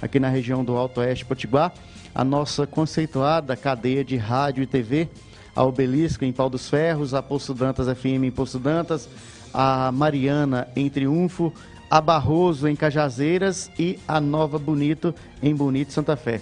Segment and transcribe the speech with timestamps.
[0.00, 1.72] aqui na região do Alto Oeste Potiguar,
[2.14, 5.08] a nossa conceituada cadeia de rádio e TV,
[5.54, 9.08] a Obelisco em Pau dos Ferros, a Poço Dantas FM em Poço Dantas,
[9.52, 11.52] a Mariana em Triunfo,
[11.90, 16.40] a Barroso em Cajazeiras e a Nova Bonito em Bonito Santa Fé.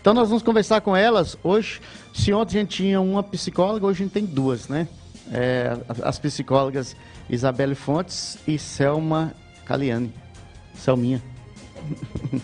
[0.00, 1.80] Então nós vamos conversar com elas hoje.
[2.12, 4.86] Se ontem a gente tinha uma psicóloga, hoje a gente tem duas, né?
[5.32, 6.94] É, as psicólogas
[7.28, 9.32] Isabelle Fontes e Selma
[9.64, 10.12] Caliani.
[10.74, 11.33] Selminha.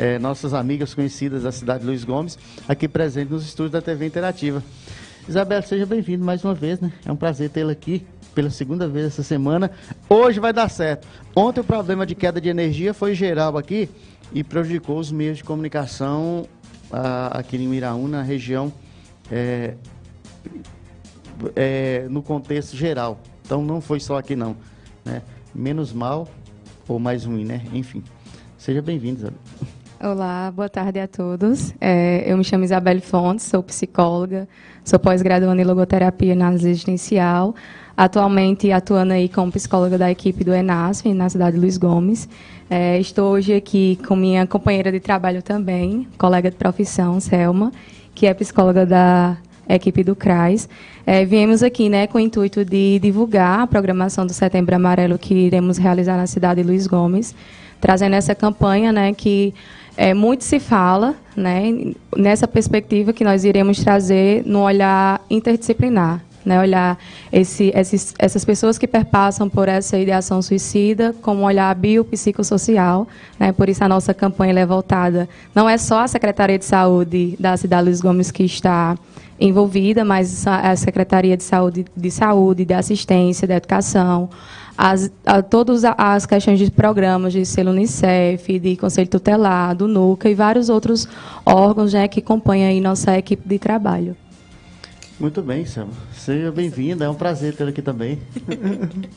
[0.00, 4.06] É, nossas amigas conhecidas da cidade de Luiz Gomes, aqui presente nos estúdios da TV
[4.06, 4.62] Interativa.
[5.28, 6.92] Isabel, seja bem-vindo mais uma vez, né?
[7.04, 9.72] É um prazer tê-la aqui pela segunda vez essa semana.
[10.08, 11.08] Hoje vai dar certo.
[11.34, 13.90] Ontem o problema de queda de energia foi geral aqui
[14.32, 16.46] e prejudicou os meios de comunicação
[17.32, 18.72] aqui em Miraú, na região,
[19.32, 19.74] é,
[21.56, 23.20] é, no contexto geral.
[23.44, 24.56] Então não foi só aqui não.
[25.04, 25.22] Né?
[25.52, 26.28] Menos mal
[26.86, 27.62] ou mais ruim, né?
[27.72, 28.02] Enfim.
[28.58, 29.38] Seja bem-vindo, Isabel.
[30.00, 31.72] Olá, boa tarde a todos.
[31.80, 34.48] É, eu me chamo Isabelle Fontes, sou psicóloga,
[34.84, 37.54] sou pós-graduanda em logoterapia na existencial,
[37.96, 42.28] atualmente atuando aí como psicóloga da equipe do ENASF, na cidade de Luiz Gomes.
[42.68, 47.72] É, estou hoje aqui com minha companheira de trabalho também, colega de profissão, Selma,
[48.12, 49.36] que é psicóloga da
[49.74, 50.68] equipe do CRAS.
[51.06, 55.34] É, viemos aqui né, com o intuito de divulgar a programação do Setembro Amarelo que
[55.34, 57.34] iremos realizar na cidade de Luiz Gomes,
[57.80, 59.54] trazendo essa campanha né, que
[59.96, 66.58] é, muito se fala né, nessa perspectiva que nós iremos trazer no olhar interdisciplinar né,
[66.58, 66.98] olhar
[67.30, 73.06] esse, esses, essas pessoas que perpassam por essa ideação suicida como um olhar biopsicossocial.
[73.38, 77.36] Né, por isso a nossa campanha é voltada, não é só a Secretaria de Saúde
[77.38, 78.96] da cidade Luiz Gomes que está
[79.40, 84.28] envolvida, mas a Secretaria de Saúde, de Saúde, de Assistência, de Educação,
[84.76, 90.28] as, a, todas as questões de programas de selo Unicef, de Conselho Tutelar, do NUCA
[90.30, 91.08] e vários outros
[91.44, 94.16] órgãos né, que compõem aí nossa equipe de trabalho.
[95.18, 95.92] Muito bem, Selma.
[96.14, 98.18] Seja bem-vinda, é um prazer tê-la aqui também.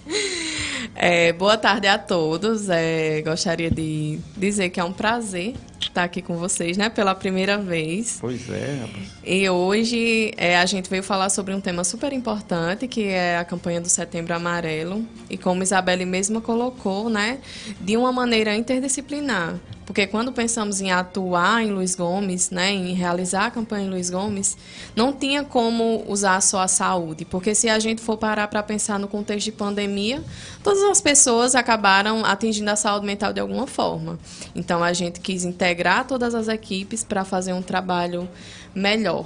[0.93, 2.69] É, boa tarde a todos.
[2.69, 5.55] É, gostaria de dizer que é um prazer
[5.89, 8.17] estar aqui com vocês, né, pela primeira vez.
[8.19, 9.07] Pois é, rapaz.
[9.23, 13.45] E hoje é, a gente veio falar sobre um tema super importante, que é a
[13.45, 15.05] campanha do Setembro Amarelo.
[15.29, 17.39] E como Isabelle mesma colocou, né,
[17.79, 19.59] de uma maneira interdisciplinar.
[19.91, 24.09] Porque quando pensamos em atuar em Luiz Gomes, né, em realizar a campanha em Luiz
[24.09, 24.57] Gomes,
[24.95, 27.25] não tinha como usar só a saúde.
[27.25, 30.23] Porque se a gente for parar para pensar no contexto de pandemia,
[30.63, 34.17] todas as pessoas acabaram atingindo a saúde mental de alguma forma.
[34.55, 35.70] Então a gente quis integrar
[36.05, 38.27] todas as equipes para fazer um trabalho
[38.73, 39.25] melhor.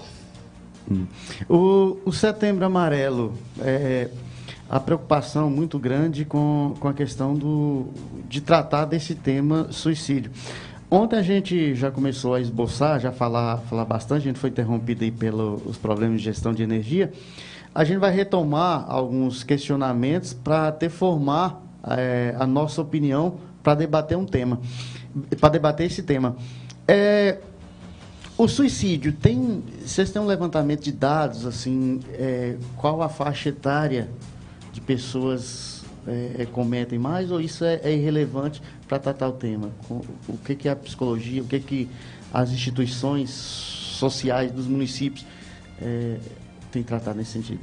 [0.90, 1.06] Hum.
[1.50, 4.10] O, o Setembro Amarelo, é,
[4.70, 7.88] a preocupação muito grande com, com a questão do,
[8.28, 10.32] de tratar desse tema suicídio.
[10.90, 15.04] Ontem a gente já começou a esboçar, já falar, falar bastante, a gente foi interrompido
[15.04, 17.12] aí pelos problemas de gestão de energia.
[17.74, 24.16] A gente vai retomar alguns questionamentos para ter formar é, a nossa opinião para debater
[24.16, 24.60] um tema,
[25.40, 26.36] para debater esse tema.
[26.88, 27.40] É,
[28.38, 34.10] o suicídio tem, vocês têm um levantamento de dados assim, é, qual a faixa etária
[34.74, 39.72] de pessoas é, é, cometem mais ou isso é, é irrelevante para tratar o tema?
[39.90, 41.90] O que, que a psicologia, o que, que
[42.34, 45.26] as instituições sociais dos municípios
[45.82, 46.18] é,
[46.72, 47.62] têm tratado nesse sentido?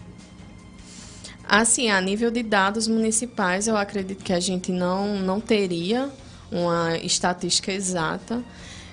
[1.47, 6.11] Assim, a nível de dados municipais, eu acredito que a gente não, não teria
[6.53, 8.43] uma estatística exata,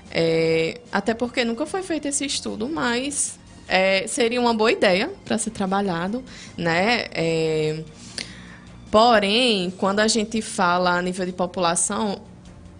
[0.09, 3.37] é, até porque nunca foi feito esse estudo, mas
[3.67, 6.23] é, seria uma boa ideia para ser trabalhado,
[6.57, 7.05] né?
[7.11, 7.83] É,
[8.91, 12.21] Porém, quando a gente fala a nível de população,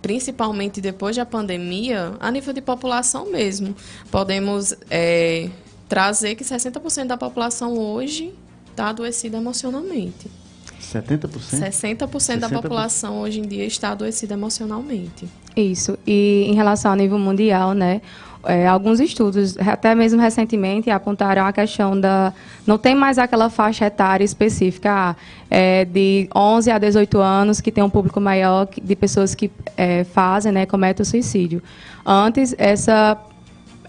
[0.02, 3.76] principalmente depois da pandemia, a nível de população mesmo,
[4.10, 5.50] podemos é,
[5.88, 8.34] trazer que 60% da população hoje
[8.72, 10.32] está adoecida emocionalmente.
[10.94, 11.30] 70%?
[11.30, 15.28] 60%, 60% da população hoje em dia está adoecida emocionalmente.
[15.56, 15.98] Isso.
[16.06, 18.02] E em relação ao nível mundial, né?
[18.46, 22.34] É, alguns estudos, até mesmo recentemente, apontaram a questão da.
[22.66, 25.16] Não tem mais aquela faixa etária específica
[25.50, 30.06] é, de 11 a 18 anos, que tem um público maior de pessoas que é,
[30.06, 31.62] fazem, né, cometem o suicídio.
[32.06, 33.18] Antes, essa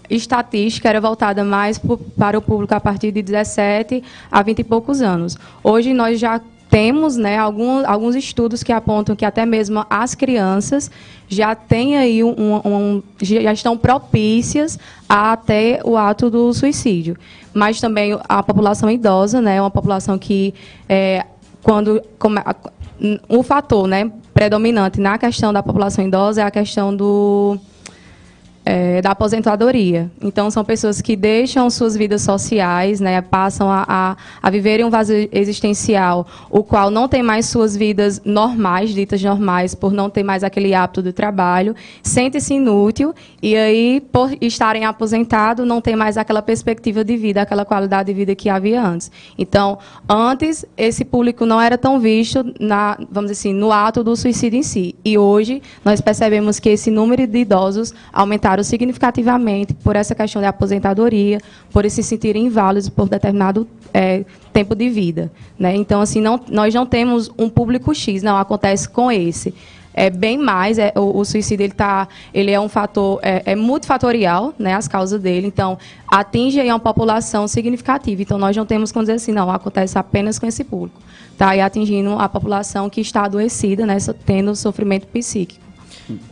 [0.09, 1.79] estatística era voltada mais
[2.17, 5.37] para o público a partir de 17 a 20 e poucos anos.
[5.63, 10.89] Hoje, nós já temos né, algum, alguns estudos que apontam que até mesmo as crianças
[11.27, 15.37] já têm aí um, um, já estão propícias a
[15.83, 17.17] o ato do suicídio.
[17.53, 20.53] Mas também a população idosa, né, é uma população que
[20.87, 21.25] é,
[21.61, 22.39] quando come,
[23.29, 27.59] um fator, né, predominante na questão da população idosa é a questão do
[28.63, 30.11] é, da aposentadoria.
[30.21, 34.89] Então, são pessoas que deixam suas vidas sociais, né, passam a, a, a viverem um
[34.89, 40.23] vazio existencial, o qual não tem mais suas vidas normais, ditas normais, por não ter
[40.23, 46.17] mais aquele hábito do trabalho, sente-se inútil e aí, por estarem aposentados, não tem mais
[46.17, 49.11] aquela perspectiva de vida, aquela qualidade de vida que havia antes.
[49.37, 54.15] Então, antes, esse público não era tão visto, na, vamos dizer assim, no ato do
[54.15, 54.95] suicídio em si.
[55.03, 60.41] E hoje, nós percebemos que esse número de idosos aumentaram aumentaram significativamente por essa questão
[60.41, 61.39] de aposentadoria,
[61.71, 65.31] por se sentirem inválidos por determinado é, tempo de vida.
[65.57, 65.75] Né?
[65.75, 69.53] Então, assim, não, nós não temos um público X, não acontece com esse
[69.93, 73.55] é bem mais é, o, o, suicídio ele tá ele é um fator é, é,
[73.57, 75.77] multifatorial né as causas dele então
[76.07, 80.39] atinge aí uma população significativa então nós não temos como dizer assim não acontece apenas
[80.39, 81.01] com esse público
[81.37, 85.61] tá e atingindo a população que está adoecida né tendo sofrimento psíquico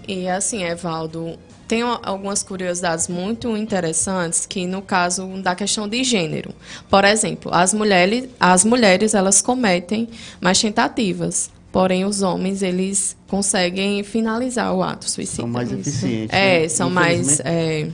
[0.07, 1.37] e assim Evaldo
[1.69, 6.51] tem algumas curiosidades muito interessantes que no caso da questão de gênero.
[6.89, 10.09] Por exemplo, as mulheres, as mulheres elas cometem
[10.41, 15.43] mais tentativas, porém os homens eles conseguem finalizar o ato suicida.
[15.43, 16.35] São mais eficientes.
[16.35, 16.69] É, né?
[16.69, 17.87] são mais é,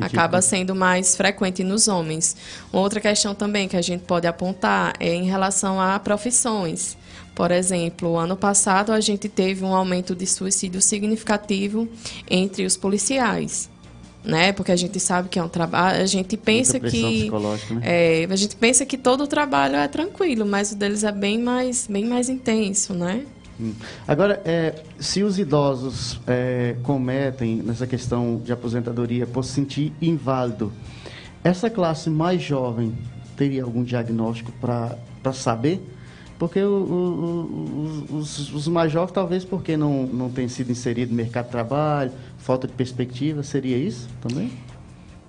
[0.00, 2.34] acaba sendo mais frequente nos homens.
[2.72, 6.96] Outra questão também que a gente pode apontar é em relação a profissões.
[7.34, 11.88] Por exemplo, ano passado a gente teve um aumento de suicídio significativo
[12.30, 13.68] entre os policiais.
[14.24, 14.52] Né?
[14.52, 17.80] Porque a gente sabe que é um trabalho, a gente pensa que né?
[17.82, 21.38] é, a gente pensa que todo o trabalho é tranquilo, mas o deles é bem
[21.38, 23.26] mais bem mais intenso, né?
[23.60, 23.74] Hum.
[24.08, 30.72] Agora, é, se os idosos é, cometem nessa questão de aposentadoria por se sentir inválido,
[31.42, 32.96] essa classe mais jovem
[33.36, 35.82] teria algum diagnóstico para saber?
[36.46, 41.10] Porque o, o, o, os, os mais jovens, talvez porque não, não tem sido inserido
[41.10, 44.50] no mercado de trabalho, falta de perspectiva, seria isso também?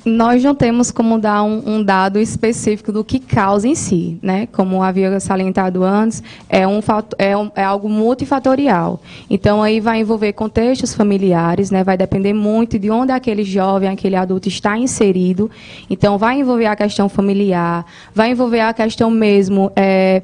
[0.06, 4.46] Nós não temos como dar um, um, dado específico do que causa em si, né?
[4.52, 6.80] Como havia salientado antes, é, um,
[7.18, 9.02] é, um, é algo multifatorial.
[9.28, 11.84] Então, aí vai envolver contextos familiares, né?
[11.84, 15.50] Vai depender muito de onde aquele jovem, aquele adulto está inserido.
[15.90, 17.84] Então, vai envolver a questão familiar,
[18.14, 20.22] vai envolver a questão mesmo é,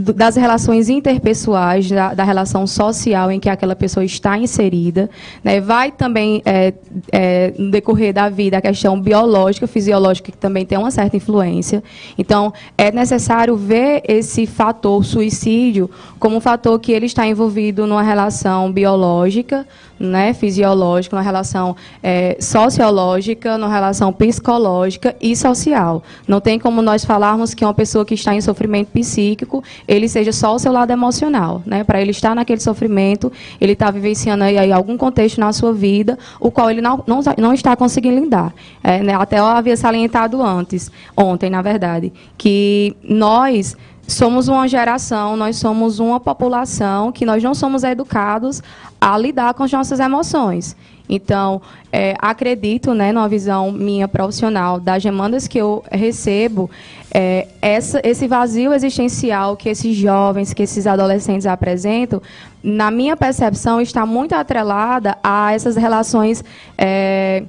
[0.00, 5.10] das relações interpessoais, da, da, relação social em que aquela pessoa está inserida.
[5.44, 5.60] Né?
[5.60, 6.72] Vai também, é,
[7.12, 11.82] é, no decorrer da vida, a questão biológica, fisiológica, que também tem uma certa influência.
[12.16, 18.02] Então, é necessário ver esse fator suicídio como um fator que ele está envolvido numa
[18.02, 19.66] relação biológica,
[20.00, 26.02] né, fisiológica, numa relação é, sociológica, numa relação psicológica e social.
[26.26, 30.32] Não tem como nós falarmos que uma pessoa que está em sofrimento psíquico, ele seja
[30.32, 31.62] só o seu lado emocional.
[31.66, 31.84] Né?
[31.84, 33.30] Para ele estar naquele sofrimento,
[33.60, 37.20] ele está vivenciando aí, aí, algum contexto na sua vida, o qual ele não, não,
[37.36, 38.54] não está conseguindo lidar.
[38.82, 39.14] É, né?
[39.14, 43.76] Até eu havia salientado antes, ontem, na verdade, que nós
[44.06, 48.62] somos uma geração, nós somos uma população que nós não somos educados
[49.00, 50.76] a lidar com as nossas emoções.
[51.08, 51.60] Então,
[51.92, 56.70] é, acredito, né, numa visão minha profissional, das demandas que eu recebo,
[57.12, 62.22] é, essa, esse vazio existencial que esses jovens, que esses adolescentes apresentam,
[62.62, 66.44] na minha percepção, está muito atrelada a essas relações.
[66.78, 67.42] É,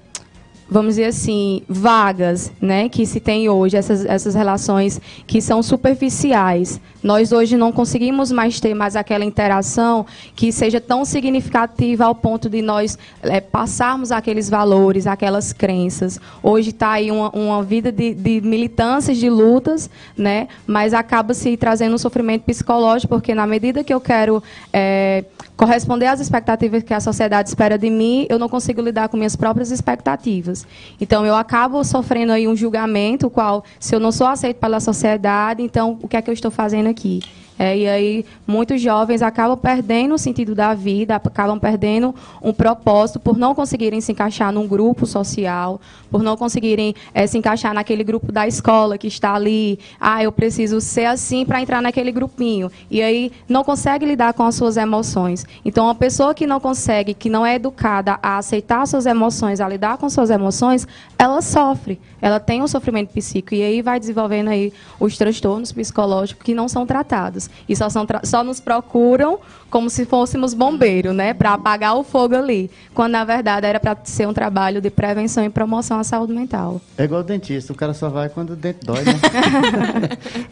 [0.72, 6.80] vamos dizer assim, vagas, né, que se tem hoje, essas, essas relações que são superficiais.
[7.04, 12.50] Nós hoje não conseguimos mais ter mais aquela interação que seja tão significativa ao ponto
[12.50, 16.18] de nós é, passarmos aqueles valores, aquelas crenças.
[16.42, 21.58] Hoje está aí uma, uma vida de, de, militâncias, de lutas, né, mas acaba se
[21.58, 24.42] trazendo um sofrimento psicológico, porque na medida que eu quero
[24.72, 25.26] é,
[25.62, 29.36] corresponder às expectativas que a sociedade espera de mim, eu não consigo lidar com minhas
[29.36, 30.66] próprias expectativas.
[31.00, 35.62] Então, eu acabo sofrendo aí um julgamento, qual, se eu não sou aceito pela sociedade,
[35.62, 37.20] então, o que é que eu estou fazendo aqui?
[37.60, 43.20] É, e aí, muitos jovens acabam perdendo o sentido da vida, acabam perdendo um propósito
[43.20, 45.80] por não conseguirem se encaixar num grupo social,
[46.10, 49.80] por não conseguirem é, se encaixar naquele grupo da escola que está ali.
[50.00, 52.72] Ah, eu preciso ser assim para entrar naquele grupinho.
[52.90, 55.46] E aí, não consegue lidar com as suas emoções.
[55.64, 59.68] Então, uma pessoa que não consegue, que não é educada a aceitar suas emoções, a
[59.68, 62.00] lidar com suas emoções, ela sofre.
[62.22, 63.54] Ela tem um sofrimento psíquico.
[63.54, 68.06] E aí vai desenvolvendo aí os transtornos psicológicos que não são tratados e só, são
[68.24, 73.24] só nos procuram como se fôssemos bombeiros, né, para apagar o fogo ali, quando na
[73.24, 76.82] verdade era para ser um trabalho de prevenção e promoção à saúde mental.
[76.98, 79.14] É igual dentista, o cara só vai quando o dente dói, né?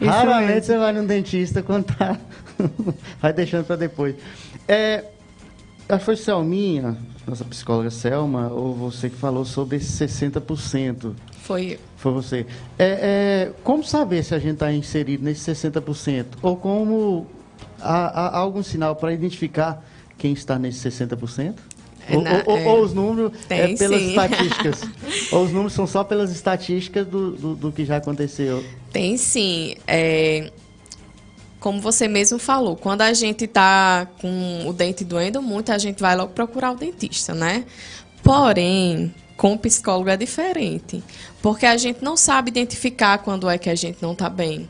[0.02, 2.16] Raramente você vai no dentista quando tá
[3.20, 4.16] vai deixando para depois.
[4.66, 5.04] É,
[5.88, 11.14] acho que foi Selminha, nossa psicóloga Selma, ou você que falou sobre esse 60%.
[11.42, 11.78] Foi.
[12.00, 12.46] Foi você.
[12.78, 16.24] É, é, como saber se a gente está inserido nesse 60%?
[16.40, 17.26] Ou como
[17.78, 19.84] há, há algum sinal para identificar
[20.16, 21.54] quem está nesse 60%?
[22.08, 22.66] É ou, na- ou- é.
[22.66, 24.08] ou os números é Tem, pelas sim.
[24.08, 24.80] estatísticas?
[25.30, 28.64] ou os números são só pelas estatísticas do, do, do que já aconteceu?
[28.90, 29.74] Tem sim.
[29.86, 30.50] É,
[31.60, 36.00] como você mesmo falou, quando a gente está com o dente doendo muito, a gente
[36.00, 37.66] vai logo procurar o dentista, né?
[38.22, 41.02] Porém, com o psicólogo é diferente.
[41.40, 44.68] Porque a gente não sabe identificar quando é que a gente não está bem.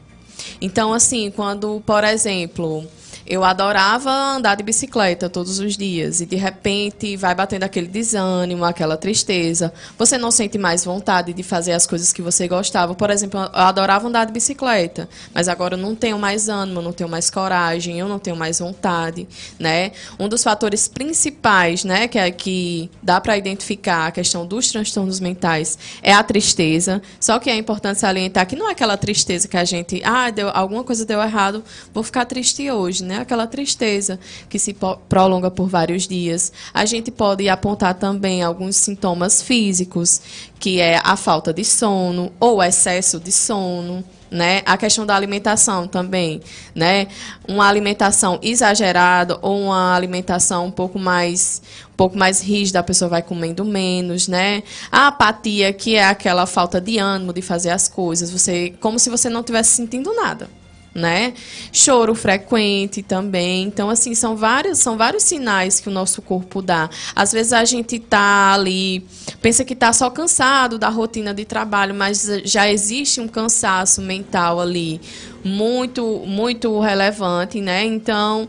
[0.60, 2.86] Então, assim, quando, por exemplo,
[3.30, 8.64] eu adorava andar de bicicleta todos os dias e de repente vai batendo aquele desânimo,
[8.64, 9.72] aquela tristeza.
[9.96, 12.92] Você não sente mais vontade de fazer as coisas que você gostava.
[12.92, 16.92] Por exemplo, eu adorava andar de bicicleta, mas agora eu não tenho mais ânimo, não
[16.92, 19.28] tenho mais coragem, eu não tenho mais vontade,
[19.60, 19.92] né?
[20.18, 25.20] Um dos fatores principais, né, que é que dá para identificar a questão dos transtornos
[25.20, 27.00] mentais é a tristeza.
[27.20, 30.50] Só que é importante salientar que não é aquela tristeza que a gente, ah, deu,
[30.52, 31.62] alguma coisa deu errado,
[31.94, 33.19] vou ficar triste hoje, né?
[33.22, 34.76] Aquela tristeza que se
[35.08, 36.52] prolonga por vários dias.
[36.72, 40.20] A gente pode apontar também alguns sintomas físicos,
[40.58, 44.62] que é a falta de sono ou excesso de sono né?
[44.64, 46.40] A questão da alimentação também,
[46.74, 47.08] né?
[47.48, 51.60] Uma alimentação exagerada ou uma alimentação um pouco mais
[51.92, 54.62] um pouco mais rígida, a pessoa vai comendo menos, né?
[54.90, 59.10] A apatia, que é aquela falta de ânimo de fazer as coisas, você como se
[59.10, 60.48] você não estivesse sentindo nada.
[60.92, 61.34] Né?
[61.72, 63.62] Choro frequente também.
[63.62, 66.90] Então, assim, são vários, são vários sinais que o nosso corpo dá.
[67.14, 69.06] Às vezes a gente tá ali,
[69.40, 74.60] pensa que tá só cansado da rotina de trabalho, mas já existe um cansaço mental
[74.60, 75.00] ali
[75.44, 77.84] muito, muito relevante, né?
[77.84, 78.48] Então,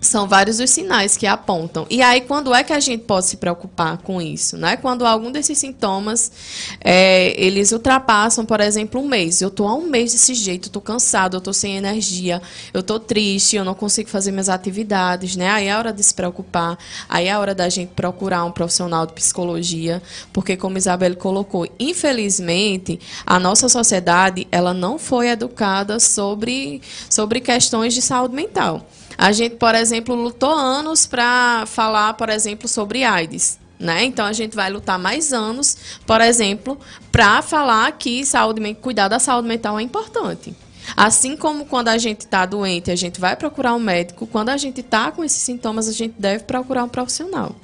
[0.00, 1.86] são vários os sinais que apontam.
[1.90, 4.56] E aí, quando é que a gente pode se preocupar com isso?
[4.56, 4.76] Né?
[4.76, 6.32] Quando algum desses sintomas,
[6.80, 9.42] é, eles ultrapassam, por exemplo, um mês.
[9.42, 12.40] Eu estou há um mês desse jeito, estou cansado, estou sem energia,
[12.72, 15.36] eu estou triste, eu não consigo fazer minhas atividades.
[15.36, 15.48] Né?
[15.50, 16.78] Aí é hora de se preocupar,
[17.08, 20.02] aí é hora da gente procurar um profissional de psicologia,
[20.32, 27.92] porque como Isabel colocou, infelizmente, a nossa sociedade ela não foi educada sobre, sobre questões
[27.92, 28.86] de saúde mental.
[29.20, 33.58] A gente, por exemplo, lutou anos para falar, por exemplo, sobre AIDS.
[33.78, 34.04] Né?
[34.04, 36.80] Então a gente vai lutar mais anos, por exemplo,
[37.12, 40.56] para falar que saúde, cuidar da saúde mental é importante.
[40.96, 44.56] Assim como quando a gente está doente, a gente vai procurar um médico, quando a
[44.56, 47.54] gente está com esses sintomas, a gente deve procurar um profissional.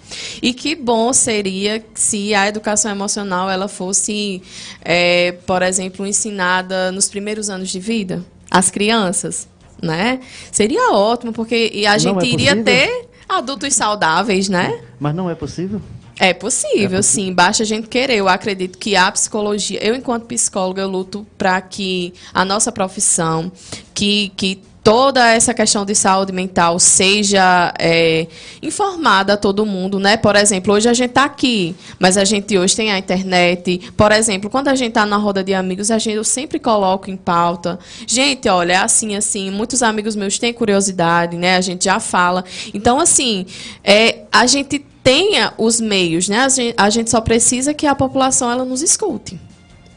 [0.43, 4.43] E que bom seria se a educação emocional ela fosse,
[4.83, 9.49] é, por exemplo, ensinada nos primeiros anos de vida, às crianças
[9.83, 10.21] né?
[10.51, 12.65] Seria ótimo, porque e a Não gente é iria possível?
[12.65, 14.81] ter adultos saudáveis, né?
[14.99, 15.81] Mas não é possível?
[16.19, 18.15] É possível, sim, basta a gente querer.
[18.17, 23.53] Eu acredito que a psicologia, eu enquanto psicóloga, eu luto para que a nossa profissão,
[23.93, 28.29] que, que toda essa questão de saúde mental seja é,
[28.63, 30.17] informada a todo mundo, né?
[30.17, 33.81] Por exemplo, hoje a gente está aqui, mas a gente hoje tem a internet.
[33.97, 37.11] Por exemplo, quando a gente está na roda de amigos, a gente eu sempre coloco
[37.11, 37.81] em pauta.
[38.07, 39.51] Gente, olha, é assim, assim.
[39.51, 41.57] Muitos amigos meus têm curiosidade, né?
[41.57, 42.45] A gente já fala.
[42.73, 43.45] Então, assim,
[43.83, 46.39] é, a gente tenha os meios, né?
[46.39, 49.37] A gente, a gente só precisa que a população ela nos escute.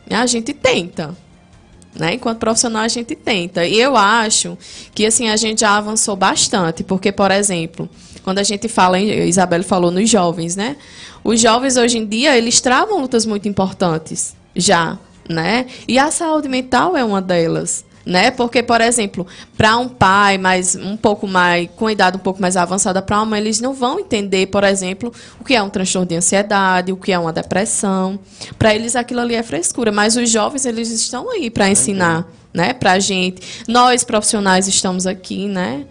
[0.09, 0.17] né?
[0.17, 1.15] A gente tenta.
[1.95, 2.13] Né?
[2.13, 3.65] Enquanto profissional, a gente tenta.
[3.65, 4.57] E eu acho
[4.93, 7.89] que assim a gente já avançou bastante, porque, por exemplo,
[8.23, 10.77] quando a gente fala, a Isabel falou nos jovens, né?
[11.23, 15.65] Os jovens hoje em dia, eles travam lutas muito importantes, já, né?
[15.87, 17.83] E a saúde mental é uma delas.
[18.09, 18.31] Né?
[18.31, 22.57] Porque, por exemplo, para um pai mais um pouco mais com idade um pouco mais
[22.57, 26.07] avançada para uma mãe, eles não vão entender, por exemplo, o que é um transtorno
[26.07, 28.19] de ansiedade, o que é uma depressão.
[28.57, 32.73] Para eles aquilo ali é frescura, mas os jovens eles estão aí para ensinar, né,
[32.73, 33.63] pra gente.
[33.67, 35.85] Nós profissionais estamos aqui, né?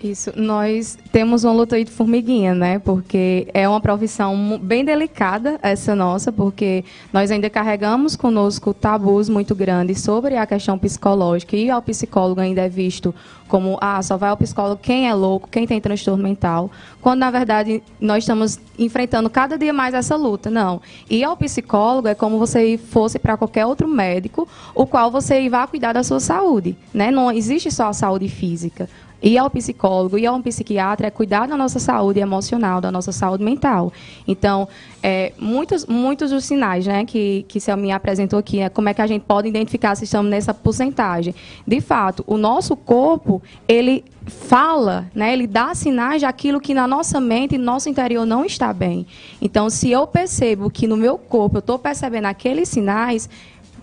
[0.00, 2.78] Isso, nós temos uma luta aí de formiguinha, né?
[2.78, 9.54] Porque é uma profissão bem delicada essa nossa, porque nós ainda carregamos conosco tabus muito
[9.54, 13.14] grandes sobre a questão psicológica e ao psicólogo ainda é visto
[13.46, 16.70] como ah, só vai ao psicólogo quem é louco, quem tem transtorno mental,
[17.02, 20.50] quando na verdade nós estamos enfrentando cada dia mais essa luta.
[20.50, 20.80] Não.
[21.10, 25.66] Ir ao psicólogo é como você fosse para qualquer outro médico, o qual você vai
[25.66, 27.10] cuidar da sua saúde, né?
[27.10, 28.88] Não existe só a saúde física
[29.22, 33.12] ir ao psicólogo, ir a um psiquiatra é cuidar da nossa saúde emocional, da nossa
[33.12, 33.92] saúde mental.
[34.26, 34.68] Então,
[35.02, 39.02] é, muitos, muitos dos sinais né, que, que Selminha apresentou aqui, é como é que
[39.02, 41.34] a gente pode identificar se estamos nessa porcentagem.
[41.66, 47.20] De fato, o nosso corpo, ele fala, né, ele dá sinais daquilo que na nossa
[47.20, 49.06] mente no nosso interior não está bem.
[49.40, 53.28] Então, se eu percebo que no meu corpo eu estou percebendo aqueles sinais,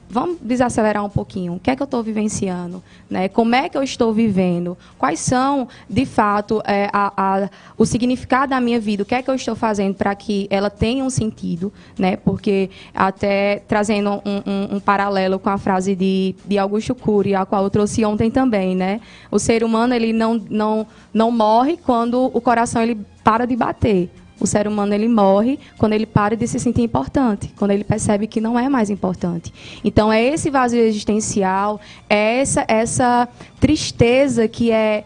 [0.09, 1.53] vamos desacelerar um pouquinho.
[1.53, 2.83] O que é que eu estou vivenciando?
[3.09, 3.29] Né?
[3.29, 4.77] Como é que eu estou vivendo?
[4.97, 9.03] Quais são, de fato, é, a, a, o significado da minha vida?
[9.03, 11.71] O que é que eu estou fazendo para que ela tenha um sentido?
[11.97, 12.17] Né?
[12.17, 17.45] Porque, até trazendo um, um, um, paralelo com a frase de, de Augusto Cury, a
[17.45, 18.99] qual eu trouxe ontem também, né?
[19.29, 24.09] o ser humano ele não, não, não morre quando o coração ele para de bater.
[24.39, 28.27] O ser humano ele morre quando ele para de se sentir importante, quando ele percebe
[28.27, 29.53] que não é mais importante.
[29.83, 31.79] Então é esse vazio existencial,
[32.09, 33.27] é essa essa
[33.59, 35.03] tristeza que é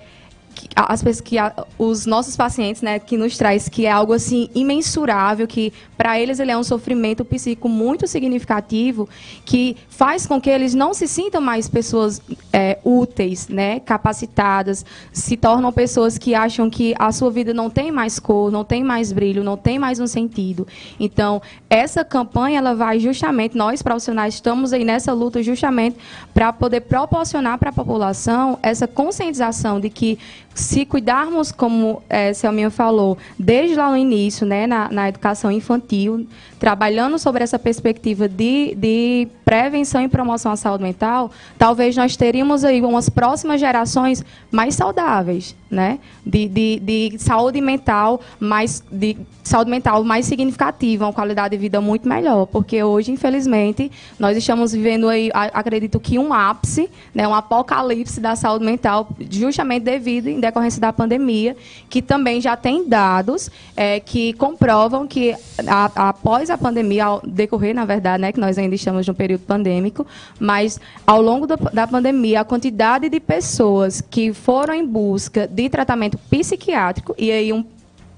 [0.75, 1.37] as que
[1.77, 6.39] os nossos pacientes, né, que nos traz que é algo assim imensurável, que para eles
[6.39, 9.07] ele é um sofrimento psíquico muito significativo,
[9.45, 15.37] que faz com que eles não se sintam mais pessoas é, úteis, né, capacitadas, se
[15.37, 19.11] tornam pessoas que acham que a sua vida não tem mais cor, não tem mais
[19.11, 20.67] brilho, não tem mais um sentido.
[20.99, 25.97] Então, essa campanha ela vai justamente nós profissionais estamos aí nessa luta justamente
[26.33, 30.19] para poder proporcionar para a população essa conscientização de que
[30.53, 36.27] se cuidarmos, como é, Selminha falou, desde lá no início, né, na, na educação infantil,
[36.59, 42.63] trabalhando sobre essa perspectiva de, de prevenção e promoção à saúde mental, talvez nós teríamos
[42.63, 45.99] aí umas próximas gerações mais saudáveis, né?
[46.25, 51.81] De, de, de saúde mental mais de saúde mental mais significativa, uma qualidade de vida
[51.81, 57.33] muito melhor, porque hoje, infelizmente, nós estamos vivendo aí, acredito que um ápice, né, um
[57.33, 61.57] apocalipse da saúde mental, justamente devido em decorrência da pandemia,
[61.89, 65.35] que também já tem dados é, que comprovam que
[65.67, 69.41] a, após a pandemia, ao decorrer, na verdade, né, que nós ainda estamos no período
[69.41, 70.07] pandêmico,
[70.39, 75.62] mas ao longo do, da pandemia, a quantidade de pessoas que foram em busca de
[75.69, 77.65] tratamento psiquiátrico, e aí um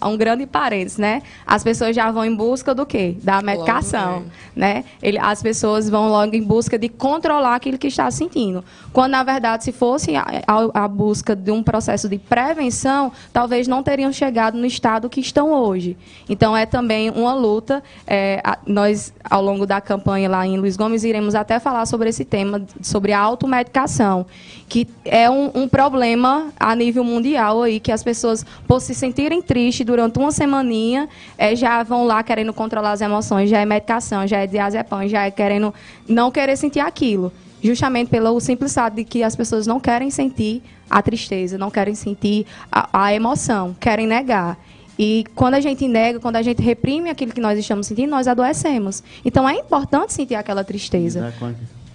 [0.08, 1.22] um grande parênteses, né?
[1.46, 3.16] As pessoas já vão em busca do quê?
[3.24, 4.24] Da medicação,
[4.56, 4.84] né?
[5.02, 8.64] Ele, as pessoas vão logo em busca de controlar aquilo que está sentindo.
[8.94, 13.68] Quando, na verdade, se fosse a, a, a busca de um processo de prevenção, talvez
[13.68, 15.98] não teriam chegado no estado que estão hoje.
[16.30, 17.84] Então, é também uma luta.
[18.06, 22.10] É, a, nós, ao longo da campanha lá em Luiz Gomes, iremos até falar sobre
[22.10, 24.26] esse tema, sobre a automedicação,
[24.68, 29.42] que é um, um problema a nível mundial aí, que as pessoas, por se sentirem
[29.42, 34.28] tristes durante uma semaninha é, já vão lá querendo controlar as emoções, já é medicação,
[34.28, 35.74] já é diazepam, já é querendo
[36.08, 37.32] não querer sentir aquilo.
[37.64, 41.96] Justamente pelo simples fato de que as pessoas não querem sentir a tristeza, não querem
[41.96, 44.58] sentir a, a emoção, querem negar.
[45.00, 48.28] E quando a gente nega, quando a gente reprime aquilo que nós estamos sentindo, nós
[48.28, 49.02] adoecemos.
[49.24, 51.34] Então é importante sentir aquela tristeza.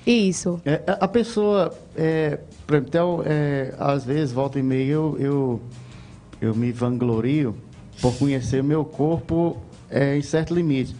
[0.06, 0.60] Isso.
[0.64, 2.38] É, a pessoa, é,
[2.72, 5.60] então, é, às vezes, volta e meia, eu, eu,
[6.40, 7.54] eu me vanglorio
[8.00, 9.56] por conhecer o meu corpo
[9.90, 10.94] é, em certo limite.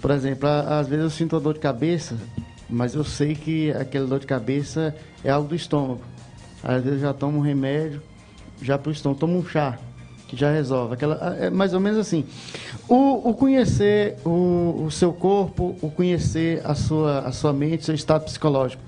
[0.00, 2.16] Por exemplo, às vezes eu sinto dor de cabeça,
[2.68, 6.00] mas eu sei que aquela dor de cabeça é algo do estômago.
[6.62, 8.02] Às vezes eu já tomo um remédio,
[8.60, 9.78] já para o estômago, tomo um chá,
[10.28, 10.94] que já resolve.
[10.94, 12.24] Aquela, é mais ou menos assim.
[12.88, 17.94] O, o conhecer o, o, seu corpo, o conhecer a sua, a sua mente, seu
[17.94, 18.82] estado psicológico.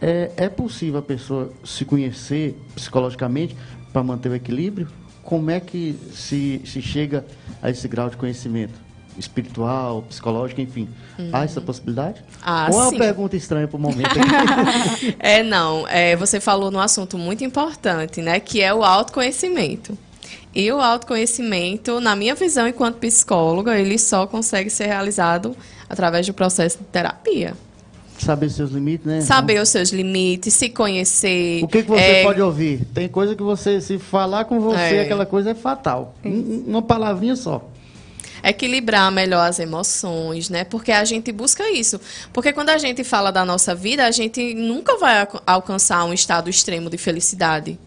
[0.00, 3.56] É, é possível a pessoa se conhecer psicologicamente
[3.92, 4.88] para manter o equilíbrio?
[5.26, 7.24] Como é que se, se chega
[7.60, 8.86] a esse grau de conhecimento?
[9.18, 10.88] espiritual, psicológico, enfim.
[11.18, 11.30] Uhum.
[11.32, 12.22] Há essa possibilidade?
[12.42, 14.10] Ah, Ou é uma pergunta estranha para o momento?
[15.18, 15.88] é, não.
[15.88, 18.38] É, você falou num assunto muito importante, né?
[18.38, 19.96] Que é o autoconhecimento.
[20.54, 25.56] E o autoconhecimento, na minha visão enquanto psicóloga, ele só consegue ser realizado
[25.88, 27.54] através do processo de terapia.
[28.18, 29.20] Saber seus limites, né?
[29.20, 31.62] Saber os seus limites, se conhecer.
[31.62, 32.22] O que, que você é...
[32.22, 32.84] pode ouvir?
[32.94, 35.00] Tem coisa que você, se falar com você, é.
[35.02, 36.14] aquela coisa é fatal.
[36.24, 37.70] Uma palavrinha só
[38.48, 40.62] equilibrar melhor as emoções, né?
[40.62, 42.00] Porque a gente busca isso.
[42.32, 46.48] Porque quando a gente fala da nossa vida, a gente nunca vai alcançar um estado
[46.48, 47.78] extremo de felicidade.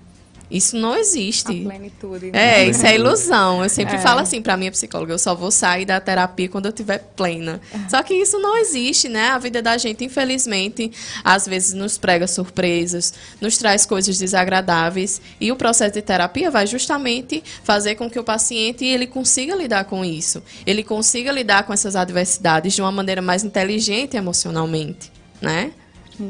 [0.49, 1.51] Isso não existe.
[1.51, 2.31] A plenitude.
[2.31, 2.61] Né?
[2.61, 3.63] É, isso é ilusão.
[3.63, 3.99] Eu sempre é.
[3.99, 7.61] falo assim para minha psicóloga, eu só vou sair da terapia quando eu estiver plena.
[7.87, 9.29] Só que isso não existe, né?
[9.29, 10.91] A vida da gente, infelizmente,
[11.23, 16.65] às vezes nos prega surpresas, nos traz coisas desagradáveis, e o processo de terapia vai
[16.65, 20.41] justamente fazer com que o paciente ele consiga lidar com isso.
[20.65, 25.71] Ele consiga lidar com essas adversidades de uma maneira mais inteligente emocionalmente, né?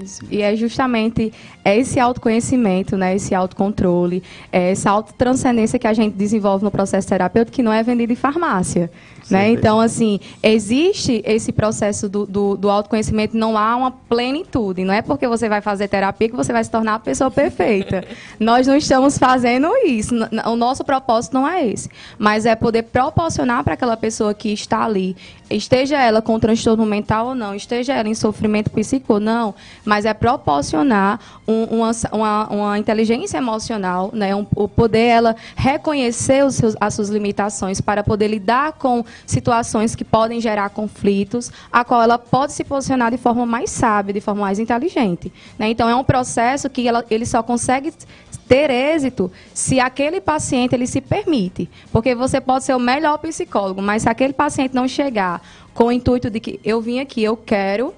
[0.03, 0.21] Isso.
[0.29, 1.33] E é justamente
[1.65, 7.55] esse autoconhecimento, né, esse autocontrole, é essa autotranscendência que a gente desenvolve no processo terapêutico
[7.55, 8.89] que não é vendido em farmácia.
[9.29, 9.51] Né?
[9.51, 14.83] Então, assim, existe esse processo do, do, do, autoconhecimento, não há uma plenitude.
[14.83, 18.03] Não é porque você vai fazer terapia que você vai se tornar a pessoa perfeita.
[18.39, 20.15] Nós não estamos fazendo isso.
[20.47, 21.89] O nosso propósito não é esse.
[22.17, 25.15] Mas é poder proporcionar para aquela pessoa que está ali,
[25.49, 29.53] esteja ela com transtorno mental ou não, esteja ela em sofrimento psíquico ou não,
[29.85, 34.35] mas é proporcionar um, uma, uma, uma, inteligência emocional, né?
[34.35, 39.95] Um, o poder ela reconhecer os seus, as suas limitações para poder lidar com situações
[39.95, 44.21] que podem gerar conflitos, a qual ela pode se posicionar de forma mais sábia, de
[44.21, 45.31] forma mais inteligente.
[45.57, 45.69] Né?
[45.69, 47.93] Então, é um processo que ela, ele só consegue
[48.47, 51.69] ter êxito se aquele paciente ele se permite.
[51.91, 55.41] Porque você pode ser o melhor psicólogo, mas se aquele paciente não chegar
[55.73, 57.93] com o intuito de que eu vim aqui, eu quero,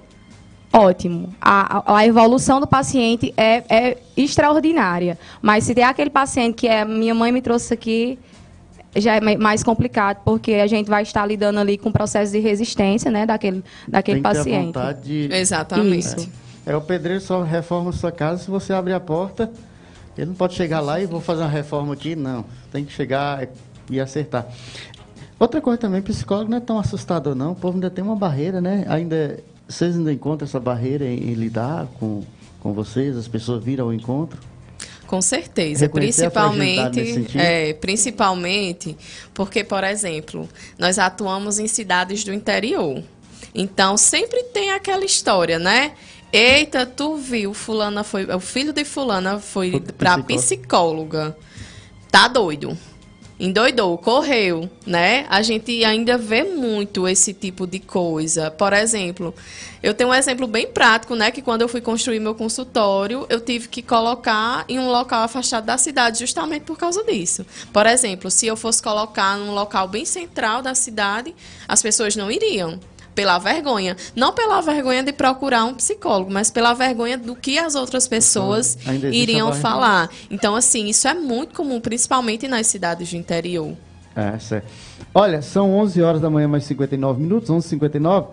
[0.72, 1.34] ótimo.
[1.40, 5.18] A, a evolução do paciente é, é extraordinária.
[5.40, 8.18] Mas se tem aquele paciente que é minha mãe me trouxe aqui,
[8.96, 12.38] já é mais complicado, porque a gente vai estar lidando ali com o processo de
[12.38, 14.78] resistência né, daquele, daquele Tem paciente.
[15.02, 15.28] De...
[15.32, 15.98] Exatamente.
[15.98, 16.30] Isso.
[16.64, 19.50] É, o pedreiro só reforma a sua casa se você abrir a porta.
[20.16, 22.44] Ele não pode chegar lá e vou fazer uma reforma aqui, não.
[22.70, 23.48] Tem que chegar
[23.90, 24.46] e acertar.
[25.38, 27.52] Outra coisa também, psicólogo não é tão assustador não.
[27.52, 28.84] O povo ainda tem uma barreira, né?
[28.88, 32.22] Ainda vocês ainda encontram essa barreira em, em lidar com,
[32.60, 33.16] com vocês?
[33.16, 34.38] As pessoas viram ao encontro?
[35.06, 38.96] Com certeza, principalmente, é, principalmente
[39.34, 43.02] porque, por exemplo, nós atuamos em cidades do interior.
[43.54, 45.92] Então sempre tem aquela história, né?
[46.32, 51.36] Eita, tu viu, fulana foi, o filho de fulana foi para psicóloga.
[52.10, 52.76] Tá doido
[53.42, 55.26] endoidou, correu, né?
[55.28, 58.52] A gente ainda vê muito esse tipo de coisa.
[58.52, 59.34] Por exemplo,
[59.82, 61.32] eu tenho um exemplo bem prático, né?
[61.32, 65.64] Que quando eu fui construir meu consultório, eu tive que colocar em um local afastado
[65.64, 67.44] da cidade justamente por causa disso.
[67.72, 71.34] Por exemplo, se eu fosse colocar num local bem central da cidade,
[71.66, 72.78] as pessoas não iriam
[73.14, 73.96] pela vergonha.
[74.14, 78.78] Não pela vergonha de procurar um psicólogo, mas pela vergonha do que as outras pessoas
[79.12, 80.10] iriam falar.
[80.30, 83.76] Então, assim, isso é muito comum, principalmente nas cidades do interior.
[84.14, 84.66] É, certo.
[85.14, 88.26] Olha, são 11 horas da manhã, mais 59 minutos, 11h59.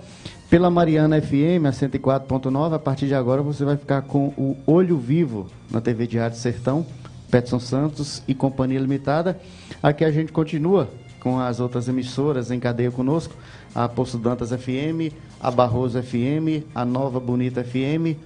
[0.50, 4.98] Pela Mariana FM, a 104.9, a partir de agora você vai ficar com o Olho
[4.98, 6.86] Vivo na TV Diário Sertão,
[7.30, 9.40] Petson Santos e Companhia Limitada.
[9.82, 10.90] Aqui a gente continua
[11.20, 13.36] com as outras emissoras em cadeia conosco
[13.74, 18.18] a Poço Dantas FM, a Barroso FM, a Nova Bonita FM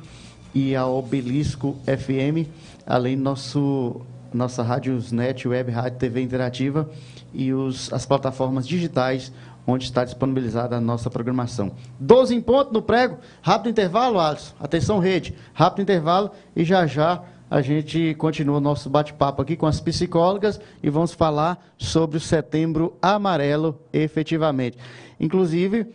[0.54, 2.48] e a Obelisco FM,
[2.86, 4.02] além nosso
[4.34, 6.90] nossa Rádiosnet, Web Rádio TV Interativa
[7.34, 9.32] e os, as plataformas digitais
[9.66, 11.72] onde está disponibilizada a nossa programação.
[12.00, 14.56] 12 em ponto no prego, rápido intervalo, Alisson.
[14.60, 19.68] Atenção, rede, rápido intervalo e já já a gente continua o nosso bate-papo aqui com
[19.68, 24.78] as psicólogas e vamos falar sobre o setembro amarelo efetivamente.
[25.20, 25.88] Inclusive,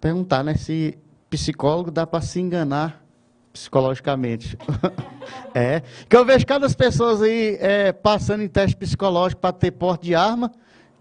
[0.00, 3.04] perguntar né, se psicólogo dá para se enganar
[3.52, 4.56] psicologicamente.
[5.54, 5.82] é.
[6.08, 10.14] Que eu vejo cada pessoas aí é, passando em teste psicológico para ter porte de
[10.14, 10.52] arma,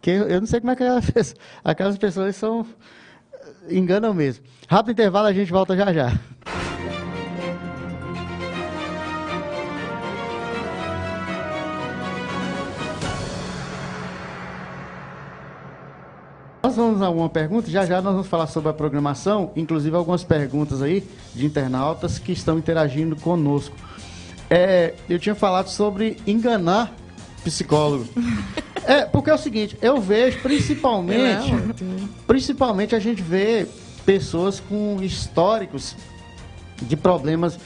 [0.01, 2.65] que eu, eu não sei como é que aquelas, aquelas pessoas são.
[3.69, 4.45] enganam mesmo.
[4.67, 6.13] Rápido intervalo, a gente volta já já.
[16.65, 20.23] Nós vamos a alguma pergunta, já já nós vamos falar sobre a programação, inclusive algumas
[20.23, 23.75] perguntas aí de internautas que estão interagindo conosco.
[24.49, 26.91] É, eu tinha falado sobre enganar
[27.43, 28.07] psicólogo.
[28.83, 33.67] é, porque é o seguinte, eu vejo principalmente, é principalmente a gente vê
[34.03, 35.95] pessoas com históricos
[36.81, 37.59] de problemas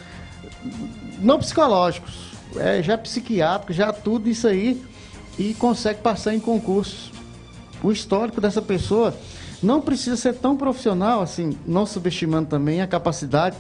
[1.21, 4.83] não psicológicos, é, já psiquiátricos, já tudo isso aí
[5.38, 7.17] e consegue passar em concursos
[7.84, 9.13] o histórico dessa pessoa
[9.62, 13.56] não precisa ser tão profissional, assim, não subestimando também a capacidade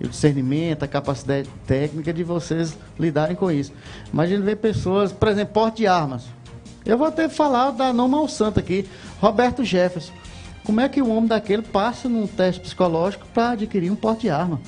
[0.00, 3.72] o discernimento, a capacidade técnica de vocês lidarem com isso.
[4.12, 6.24] Imagina ver pessoas, por exemplo, porte de armas.
[6.84, 8.88] Eu vou até falar da não mal santa aqui,
[9.20, 10.12] Roberto Jefferson.
[10.64, 14.30] Como é que um homem daquele passa num teste psicológico para adquirir um porte de
[14.30, 14.60] arma?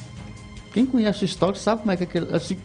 [0.73, 2.35] Quem conhece o histórico sabe como é que aquele.
[2.35, 2.57] Assim,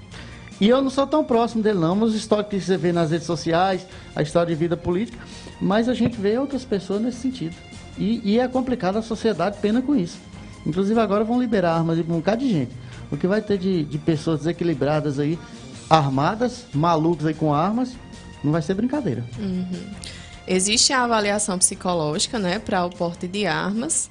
[0.59, 3.11] e eu não sou tão próximo dele, não, mas os históricos que você vê nas
[3.11, 5.17] redes sociais, a história de vida política,
[5.61, 7.55] mas a gente vê outras pessoas nesse sentido.
[7.97, 10.17] E, e é complicado a sociedade pena com isso.
[10.65, 12.71] Inclusive agora vão liberar armas de um bocado de gente.
[13.11, 15.37] O que vai ter de, de pessoas desequilibradas aí,
[15.89, 17.91] armadas, malucos aí com armas,
[18.43, 19.23] não vai ser brincadeira.
[19.37, 19.65] Uhum.
[20.47, 24.09] Existe a avaliação psicológica, né, para o porte de armas.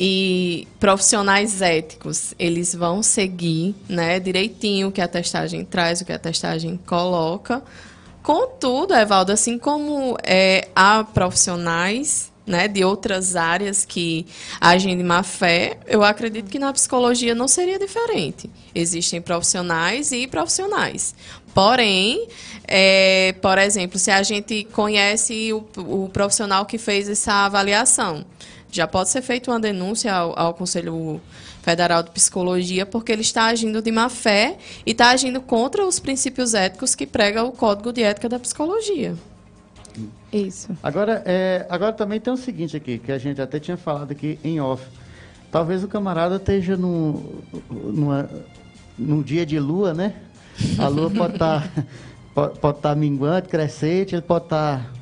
[0.00, 6.12] e profissionais éticos, eles vão seguir né, direitinho o que a testagem traz, o que
[6.12, 7.60] a testagem coloca.
[8.22, 14.26] Contudo, Evaldo, assim como é, há profissionais né, de outras áreas que
[14.60, 18.50] agem de má fé, eu acredito que na psicologia não seria diferente.
[18.74, 21.14] Existem profissionais e profissionais.
[21.54, 22.26] Porém,
[22.66, 28.24] é, por exemplo, se a gente conhece o, o profissional que fez essa avaliação,
[28.70, 31.20] já pode ser feita uma denúncia ao, ao Conselho
[31.68, 36.00] Federal de Psicologia, porque ele está agindo de má fé e está agindo contra os
[36.00, 39.14] princípios éticos que prega o Código de Ética da Psicologia.
[40.32, 40.70] Isso.
[40.82, 44.38] Agora, é, agora também tem o seguinte aqui, que a gente até tinha falado aqui
[44.42, 44.82] em off.
[45.52, 48.30] Talvez o camarada esteja num, numa,
[48.98, 50.14] num dia de lua, né?
[50.78, 51.84] A lua pode estar tá,
[52.34, 54.97] pode, pode tá minguante, crescente, ele pode estar tá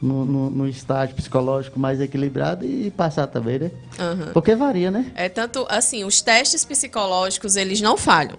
[0.00, 3.70] no, no, no, estágio psicológico mais equilibrado e passar também, né?
[3.98, 4.32] Uhum.
[4.32, 5.10] Porque varia, né?
[5.14, 8.36] É tanto assim, os testes psicológicos eles não falham,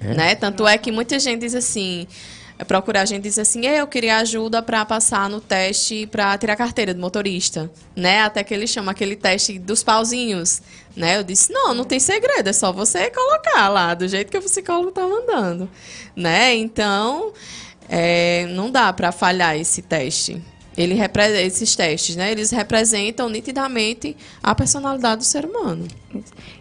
[0.00, 0.14] é.
[0.14, 0.34] né?
[0.34, 2.06] Tanto é que muita gente diz assim,
[2.56, 6.54] é procurar a gente diz assim, eu queria ajuda para passar no teste para tirar
[6.54, 8.22] carteira de motorista, né?
[8.22, 10.62] Até que ele chama aquele teste dos pauzinhos,
[10.96, 11.18] né?
[11.18, 14.42] Eu disse, não, não tem segredo, é só você colocar lá do jeito que o
[14.42, 15.68] psicólogo tá mandando,
[16.14, 16.54] né?
[16.54, 17.32] Então,
[17.88, 20.40] é, não dá para falhar esse teste.
[20.76, 20.94] Ele
[21.42, 22.32] esses testes, né?
[22.32, 25.86] Eles representam nitidamente a personalidade do ser humano.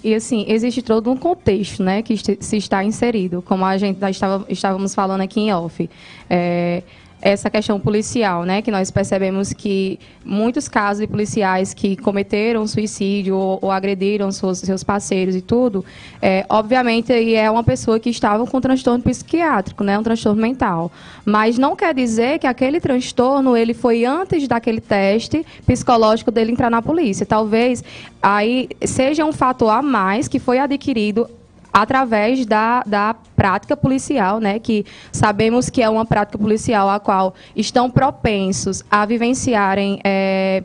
[0.03, 4.45] E assim, existe todo um contexto, né, que se está inserido, como a gente estava,
[4.49, 5.89] estávamos falando aqui em off.
[6.29, 6.83] É,
[7.23, 13.37] essa questão policial, né, que nós percebemos que muitos casos de policiais que cometeram suicídio
[13.37, 15.85] ou, ou agrediram seus, seus, parceiros e tudo,
[16.21, 20.91] é, obviamente é uma pessoa que estava com transtorno psiquiátrico, né, um transtorno mental.
[21.23, 26.69] Mas não quer dizer que aquele transtorno ele foi antes daquele teste psicológico dele entrar
[26.69, 27.25] na polícia.
[27.25, 27.81] Talvez
[28.21, 31.29] aí seja um fator a mais que foi adquirido
[31.73, 37.33] através da, da prática policial, né, que sabemos que é uma prática policial a qual
[37.55, 40.63] estão propensos a vivenciarem é,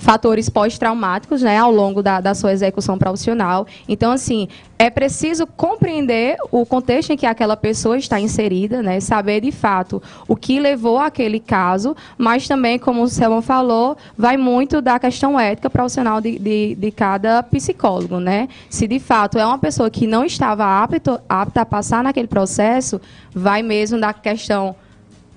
[0.00, 3.66] fatores pós-traumáticos né, ao longo da, da sua execução profissional.
[3.86, 9.42] Então, assim, é preciso compreender o contexto em que aquela pessoa está inserida, né, saber
[9.42, 14.80] de fato o que levou àquele caso, mas também, como o Selma falou, vai muito
[14.80, 18.18] da questão ética profissional de, de, de cada psicólogo.
[18.18, 18.48] Né?
[18.70, 22.98] Se de fato é uma pessoa que não estava apta, apta a passar naquele processo,
[23.34, 24.74] vai mesmo da questão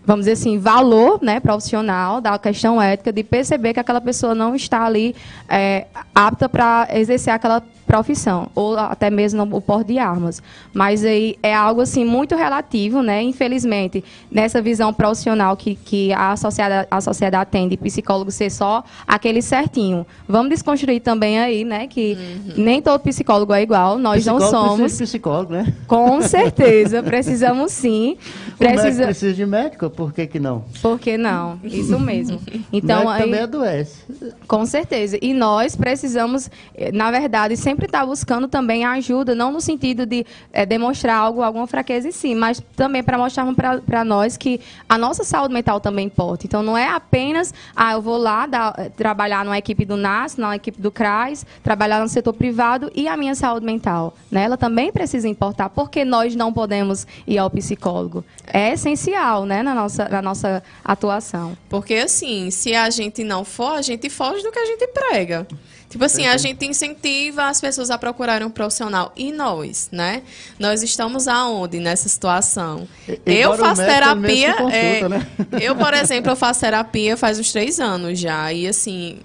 [0.05, 4.55] vamos dizer assim, valor né, profissional, da questão ética, de perceber que aquela pessoa não
[4.55, 5.15] está ali
[5.47, 10.41] é, apta para exercer aquela profissão, ou até mesmo o porte de armas.
[10.73, 13.21] Mas aí é algo assim muito relativo, né?
[13.21, 18.83] Infelizmente, nessa visão profissional que, que a, sociedade, a sociedade tem de psicólogo ser só
[19.07, 20.05] aquele certinho.
[20.27, 21.87] Vamos desconstruir também aí, né?
[21.87, 22.53] Que uhum.
[22.63, 24.79] nem todo psicólogo é igual, nós psicólogo não somos.
[24.79, 25.73] Precisa de psicólogo, né?
[25.87, 28.17] Com certeza, precisamos sim.
[28.57, 29.05] Precisa...
[29.05, 30.63] precisa de médico, por que, que não?
[30.81, 31.59] Por que não?
[31.63, 32.39] Isso mesmo.
[32.71, 33.23] Então, aí...
[33.23, 34.03] também adoece.
[34.47, 35.17] Com certeza.
[35.21, 40.05] E nós precisamos, eh, na verdade, sempre sempre está buscando também ajuda, não no sentido
[40.05, 43.47] de é, demonstrar algo, alguma fraqueza em si, mas também para mostrar
[43.83, 46.45] para nós que a nossa saúde mental também importa.
[46.45, 50.37] Então, não é apenas, ah, eu vou lá dar, eh, trabalhar numa equipe do NAS,
[50.37, 54.13] na equipe do CRAS, trabalhar no setor privado e a minha saúde mental.
[54.29, 54.43] Né?
[54.43, 58.23] Ela também precisa importar, porque nós não podemos ir ao psicólogo.
[58.45, 61.57] É essencial né, na, nossa, na nossa atuação.
[61.69, 65.47] Porque, assim, se a gente não for, a gente foge do que a gente prega.
[65.93, 69.13] Tipo assim, a gente incentiva as pessoas a procurarem um profissional.
[69.15, 70.23] E nós, né?
[70.57, 72.87] Nós estamos aonde nessa situação?
[73.07, 74.55] E, eu faço terapia.
[74.55, 75.27] Consulta, é, né?
[75.61, 78.51] Eu, por exemplo, eu faço terapia faz uns três anos já.
[78.51, 79.19] E assim,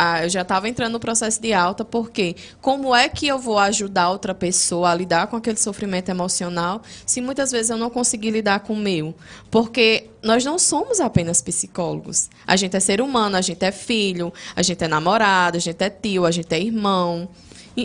[0.00, 3.58] ah, eu já estava entrando no processo de alta, porque como é que eu vou
[3.58, 8.30] ajudar outra pessoa a lidar com aquele sofrimento emocional se muitas vezes eu não conseguir
[8.30, 9.12] lidar com o meu?
[9.50, 12.30] Porque nós não somos apenas psicólogos.
[12.46, 15.82] A gente é ser humano, a gente é filho, a gente é namorado, a gente
[15.82, 17.28] é tio, a gente é irmão,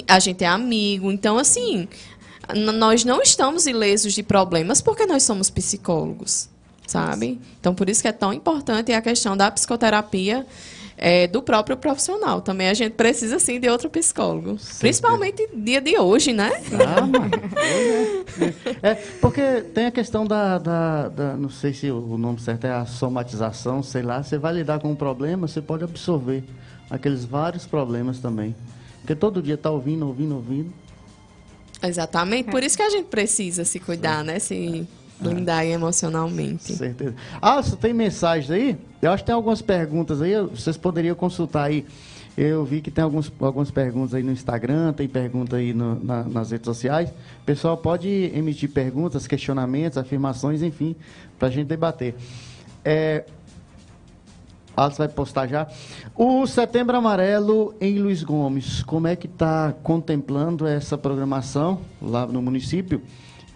[0.08, 1.12] a gente é amigo.
[1.12, 1.88] Então, assim,
[2.76, 6.48] nós não estamos ilesos de problemas porque nós somos psicólogos,
[6.86, 7.42] sabe?
[7.60, 10.46] Então, por isso que é tão importante a questão da psicoterapia
[10.98, 12.42] é, do próprio profissional.
[12.42, 14.58] Também a gente precisa, sim, de outro psicólogo.
[14.60, 16.52] Sim, Principalmente dia de hoje, né?
[16.74, 17.08] Ah,
[18.82, 18.92] é.
[18.92, 22.72] é, porque tem a questão da, da, da, Não sei se o nome certo é
[22.72, 24.22] a somatização, sei lá.
[24.22, 26.44] Você vai lidar com um problema, você pode absorver
[26.90, 28.56] aqueles vários problemas também.
[29.00, 30.74] Porque todo dia está ouvindo, ouvindo, ouvindo.
[31.82, 32.50] Exatamente.
[32.50, 34.40] Por isso que a gente precisa se cuidar, né?
[34.40, 34.88] Se
[35.20, 36.74] blindar emocionalmente.
[36.74, 37.16] Certeza.
[37.42, 38.78] Ah, você tem mensagens aí?
[39.02, 41.86] Eu acho que tem algumas perguntas aí, vocês poderiam consultar aí
[42.36, 46.24] Eu vi que tem alguns, algumas perguntas aí no Instagram, tem pergunta aí no, na,
[46.24, 47.10] nas redes sociais.
[47.10, 50.96] O pessoal pode emitir perguntas, questionamentos, afirmações, enfim,
[51.38, 52.16] para a gente debater.
[52.84, 53.24] É,
[54.76, 55.68] Alex vai postar já.
[56.16, 62.42] O Setembro Amarelo em Luiz Gomes, como é que está contemplando essa programação lá no
[62.42, 63.02] município?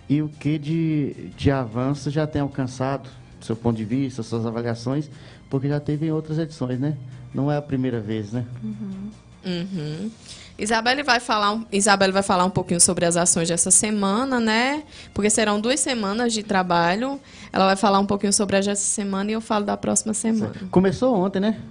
[0.10, 4.46] E o que de, de avanço já tem alcançado, do seu ponto de vista, suas
[4.46, 5.10] avaliações?
[5.50, 6.96] Porque já teve em outras edições, né?
[7.34, 8.46] Não é a primeira vez, né?
[8.64, 9.10] Uhum.
[9.46, 10.12] Uhum.
[10.58, 14.84] Isabelle vai falar, Isabelle vai falar um pouquinho sobre as ações dessa semana, né?
[15.14, 17.20] Porque serão duas semanas de trabalho.
[17.54, 20.54] Ela vai falar um pouquinho sobre essa semana e eu falo da próxima semana.
[20.72, 21.62] Começou ontem, né?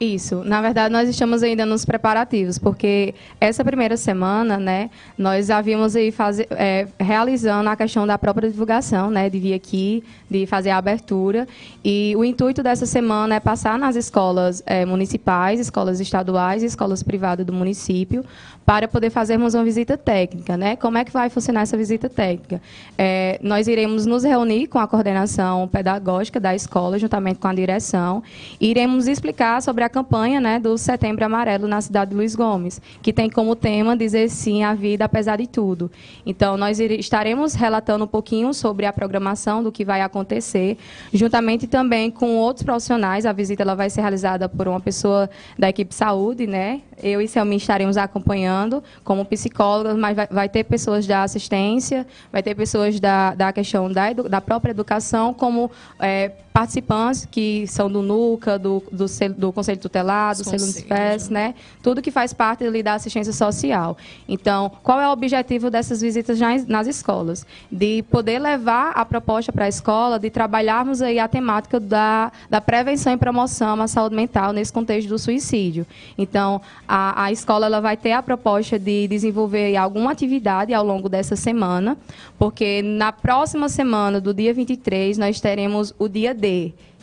[0.00, 0.42] Isso.
[0.46, 6.10] Na verdade, nós estamos ainda nos preparativos, porque essa primeira semana, né, nós havíamos aí
[6.10, 10.78] fazer, é, realizando a questão da própria divulgação, né, de vir aqui, de fazer a
[10.78, 11.46] abertura.
[11.84, 17.02] E o intuito dessa semana é passar nas escolas é, municipais, escolas estaduais e escolas
[17.02, 18.24] privadas do município,
[18.64, 20.76] para poder fazermos uma visita técnica, né?
[20.76, 22.62] Como é que vai funcionar essa visita técnica?
[22.96, 28.22] É, nós iremos nos reunir com a coordenação pedagógica da escola, juntamente com a direção,
[28.60, 32.80] e iremos explicar sobre a campanha né, do Setembro Amarelo na cidade de Luiz Gomes,
[33.02, 35.90] que tem como tema dizer sim à vida apesar de tudo.
[36.24, 40.78] Então, nós estaremos relatando um pouquinho sobre a programação do que vai acontecer,
[41.12, 43.26] juntamente também com outros profissionais.
[43.26, 46.80] A visita ela vai ser realizada por uma pessoa da equipe saúde, né?
[47.02, 52.42] Eu e Selmi estaremos acompanhando como psicólogas, mas vai, vai, ter pessoas da assistência, vai
[52.42, 58.02] ter pessoas da, da questão da, da própria educação, como é, participantes que são do
[58.02, 61.54] NUCA, do, do, do Conselho Tutelar, do Spes, né?
[61.82, 63.96] Tudo que faz parte ali da assistência social.
[64.28, 67.46] Então, qual é o objetivo dessas visitas nas escolas?
[67.70, 72.60] De poder levar a proposta para a escola, de trabalharmos aí a temática da, da
[72.60, 75.86] prevenção e promoção à saúde mental nesse contexto do suicídio.
[76.18, 81.08] Então, a, a escola ela vai ter a proposta de desenvolver alguma atividade ao longo
[81.08, 81.96] dessa semana,
[82.38, 86.34] porque na próxima semana, do dia 23, nós teremos o dia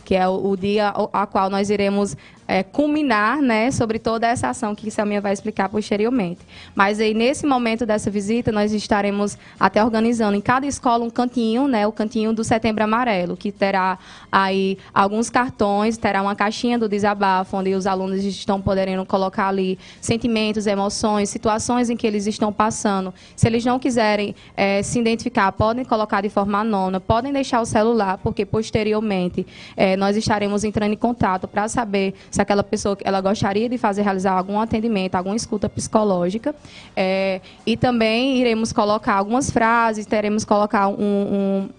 [0.03, 2.15] Que é o, o dia a qual nós iremos
[2.47, 6.39] é, culminar né, sobre toda essa ação que Selminha vai explicar posteriormente.
[6.73, 11.67] Mas aí, nesse momento dessa visita, nós estaremos até organizando em cada escola um cantinho,
[11.67, 13.99] né, o cantinho do Setembro Amarelo, que terá
[14.31, 19.77] aí alguns cartões, terá uma caixinha do desabafo, onde os alunos estão podendo colocar ali
[19.99, 23.13] sentimentos, emoções, situações em que eles estão passando.
[23.35, 27.65] Se eles não quiserem é, se identificar, podem colocar de forma anônima, podem deixar o
[27.65, 33.19] celular, porque posteriormente é, nós estaremos entrando em contato para saber se aquela pessoa ela
[33.19, 36.53] gostaria de fazer realizar algum atendimento, alguma escuta psicológica.
[36.95, 41.69] É, e também iremos colocar algumas frases, teremos colocar um, um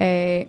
[0.00, 0.48] é,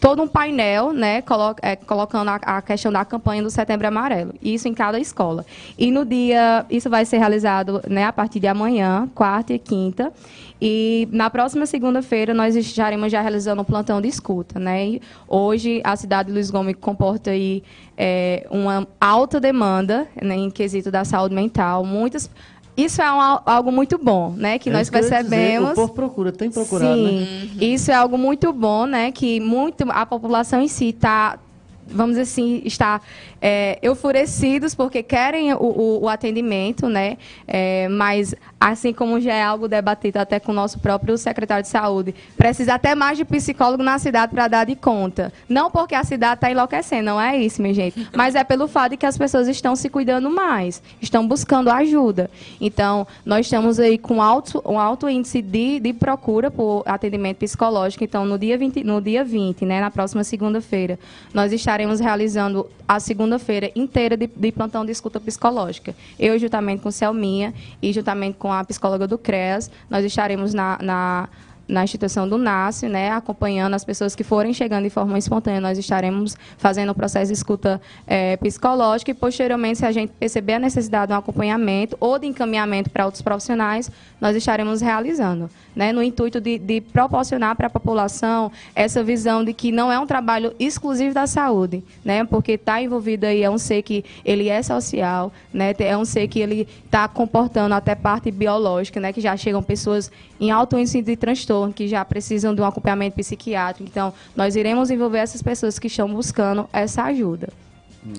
[0.00, 4.34] todo um painel, né, colo é, colocando a, a, questão da campanha do Setembro Amarelo.
[4.42, 5.44] Isso em cada escola.
[5.78, 10.12] E no dia, isso vai ser realizado, né, a partir de amanhã, quarta e quinta.
[10.60, 14.86] E na próxima segunda-feira nós estaremos já realizando um plantão de escuta, né?
[14.86, 17.62] E hoje a cidade de Luiz Gomes comporta aí
[17.96, 21.84] é, uma alta demanda né, em quesito da saúde mental.
[21.84, 22.30] Muitas
[22.76, 24.58] isso é um, algo muito bom, né?
[24.58, 25.70] Que é nós percebemos.
[25.70, 27.64] Dizer, o povo procura, tem procurado, Sim, né?
[27.64, 29.10] isso é algo muito bom, né?
[29.10, 31.38] Que muito a população em si está
[31.86, 33.00] vamos assim, está
[33.40, 37.16] é, enfurecidos porque querem o, o, o atendimento, né?
[37.46, 41.68] É, mas, assim como já é algo debatido até com o nosso próprio secretário de
[41.68, 45.32] saúde, precisa até mais de psicólogo na cidade para dar de conta.
[45.48, 48.08] Não porque a cidade está enlouquecendo, não é isso, minha gente.
[48.14, 52.30] Mas é pelo fato de que as pessoas estão se cuidando mais, estão buscando ajuda.
[52.60, 58.02] Então, nós estamos aí com alto, um alto índice de, de procura por atendimento psicológico.
[58.02, 60.98] Então, no dia 20, no dia 20 né, na próxima segunda-feira,
[61.32, 65.94] nós estaremos realizando a segunda segunda-feira inteira de, de, plantão de escuta psicológica.
[66.18, 71.28] Eu, juntamente com Selminha e juntamente com a psicóloga do CREAS, nós estaremos na, na
[71.68, 75.60] na instituição do NASCE, né, acompanhando as pessoas que forem chegando de forma espontânea.
[75.60, 80.54] Nós estaremos fazendo o processo de escuta é, psicológica e, posteriormente, se a gente perceber
[80.54, 85.92] a necessidade de um acompanhamento ou de encaminhamento para outros profissionais, nós estaremos realizando né,
[85.92, 90.06] no intuito de, de proporcionar para a população essa visão de que não é um
[90.06, 94.62] trabalho exclusivo da saúde, né, porque está envolvido aí, é um ser que ele é
[94.62, 99.36] social, né, é um ser que ele está comportando até parte biológica, né, que já
[99.36, 103.88] chegam pessoas em alto índice de transtorno, que já precisam de um acompanhamento psiquiátrico.
[103.90, 107.48] Então, nós iremos envolver essas pessoas que estão buscando essa ajuda.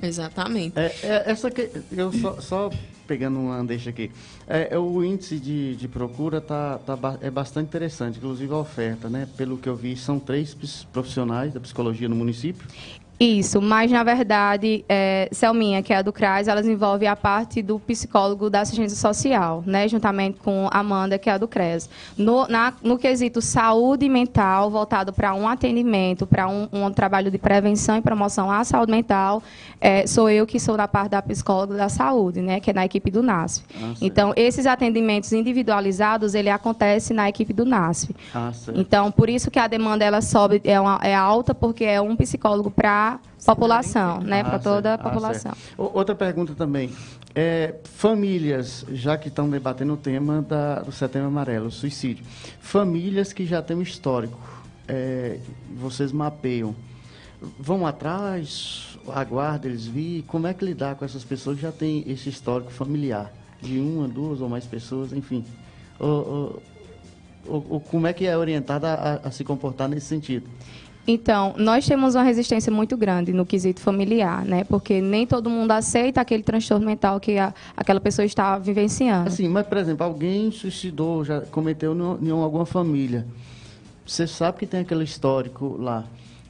[0.01, 0.77] Exatamente.
[0.77, 2.69] É, é, essa que, eu só, só
[3.07, 4.11] pegando uma deixa aqui.
[4.47, 9.09] É, é, o índice de, de procura tá, tá, é bastante interessante, inclusive a oferta,
[9.09, 9.27] né?
[9.38, 10.53] Pelo que eu vi, são três
[10.91, 12.67] profissionais da psicologia no município.
[13.20, 17.63] Isso, mas na verdade, é, Selminha, que é a do CRAS, elas envolvem a parte
[17.63, 21.89] do psicólogo da assistência social, né, juntamente com Amanda, que é a do CRES.
[22.15, 27.39] No, na, no quesito saúde mental, voltado para um atendimento, para um, um, trabalho de
[27.39, 29.41] prevenção e promoção à saúde mental,
[29.82, 32.86] é, sou eu que sou da parte da psicóloga da saúde, né, que é na
[32.86, 33.65] equipe do NASF.
[33.76, 38.15] Ah, então, esses atendimentos individualizados, ele acontece na equipe do NASF.
[38.36, 41.99] Ah, então, por isso que a demanda ela sobe, é, uma, é alta, porque é
[41.99, 43.07] um psicólogo para
[43.45, 44.41] população, né?
[44.41, 45.53] Ah, para toda a ah, população.
[45.78, 46.91] Outra pergunta também.
[47.34, 52.26] É, famílias, já que estão debatendo o tema da, do Setembro Amarelo, suicídio.
[52.60, 54.39] Famílias que já têm um histórico,
[54.88, 55.39] é,
[55.76, 56.76] vocês mapeiam.
[57.60, 60.24] Vão atrás, aguardam eles vir.
[60.24, 63.32] Como é que lidar com essas pessoas que já têm esse histórico familiar?
[63.62, 65.45] De uma, duas ou mais pessoas, enfim.
[65.99, 66.62] Ou,
[67.47, 70.47] ou, ou como é que é orientada a, a se comportar nesse sentido?
[71.10, 74.66] Então, nós temos uma resistência muito grande no quesito familiar, né?
[74.66, 79.30] Porque nem todo mundo aceita aquele transtorno mental que a, aquela pessoa está vivenciando.
[79.30, 83.26] Assim, mas, por exemplo, alguém suicidou, já cometeu em alguma família.
[84.05, 86.03] Você sabe que tem aquele histórico lá.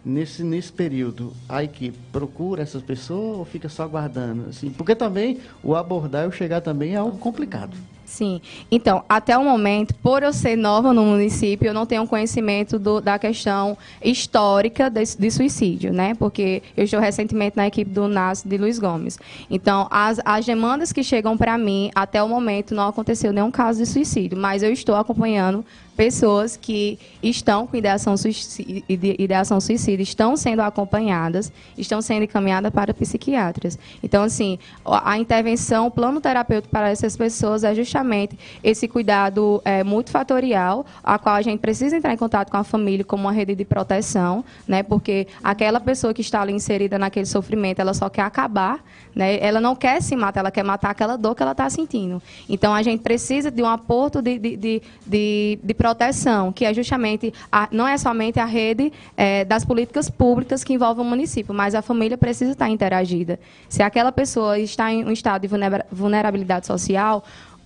[0.04, 4.46] Nesse, nesse período, a equipe procura essas pessoas ou fica só aguardando?
[4.50, 7.78] Assim, porque também o abordar e o chegar também é algo complicado.
[8.08, 8.42] Sim.
[8.72, 13.02] Então, até o momento, por eu ser nova no município, eu não tenho conhecimento do,
[13.02, 16.16] da questão histórica de, de, suicídio, né?
[16.16, 19.20] Porque eu estou recentemente na equipe do NAS de Luiz Gomes.
[19.52, 23.80] Então, as, as demandas que chegam para mim, até o momento, não aconteceu nenhum caso
[23.80, 25.66] de suicídio, mas eu estou acompanhando
[25.98, 32.94] pessoas que estão com ideação suicida, ideação suicida estão sendo acompanhadas, estão sendo encaminhadas para
[32.94, 33.80] psiquiatras.
[34.04, 39.84] Então, assim, a intervenção, o plano terapêutico para essas pessoas é justamente esse cuidado é,
[39.84, 43.56] multifatorial, a qual a gente precisa entrar em contato com a família como uma rede
[43.56, 44.84] de proteção, né?
[44.84, 48.84] Porque aquela pessoa que está ali inserida naquele sofrimento, ela só quer acabar,
[49.16, 49.40] né?
[49.40, 52.22] Ela não quer se matar, ela quer matar aquela dor que ela está sentindo.
[52.48, 56.74] Então, a gente precisa de um aporto de, de, de, de, de proteção, que é
[56.74, 61.54] justamente, a, não é somente a rede é, das políticas públicas que envolvem o município,
[61.54, 63.40] mas a família precisa estar interagida.
[63.70, 65.50] Se aquela pessoa está em um estado de
[65.90, 67.24] vulnerabilidade social,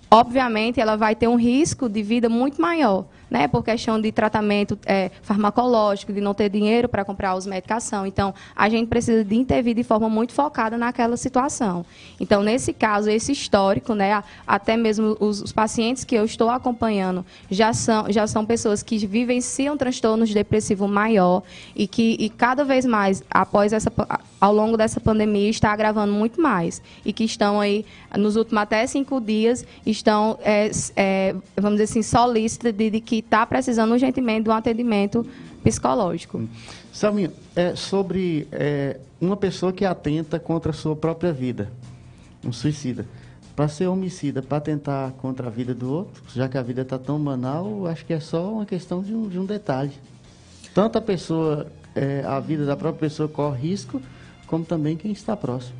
[0.08, 4.78] obviamente ela vai ter um risco de vida muito maior né, por questão de tratamento
[4.84, 8.06] é, farmacológico, de não ter dinheiro para comprar os medicação.
[8.06, 11.82] Então, a gente precisa de intervir de forma muito focada naquela situação.
[12.20, 17.24] Então, nesse caso, esse histórico, né, até mesmo os, os pacientes que eu estou acompanhando
[17.50, 21.42] já são, já são pessoas que vivenciam transtornos depressivos maior
[21.74, 23.90] e que e cada vez mais, após essa,
[24.42, 26.82] ao longo dessa pandemia, está agravando muito mais.
[27.04, 27.86] E que estão aí,
[28.18, 33.18] nos últimos até cinco dias, estão, é, é, vamos dizer assim, solícitas de, de que
[33.18, 35.24] está precisando urgentemente de um atendimento
[35.62, 36.42] psicológico.
[36.92, 41.70] Salminha, é sobre é, uma pessoa que atenta contra a sua própria vida,
[42.44, 43.06] um suicida.
[43.54, 46.98] Para ser homicida, para tentar contra a vida do outro, já que a vida está
[46.98, 49.92] tão banal, acho que é só uma questão de um, de um detalhe.
[50.74, 54.02] Tanto a pessoa, é, a vida da própria pessoa corre risco,
[54.52, 55.74] como também quem está próximo.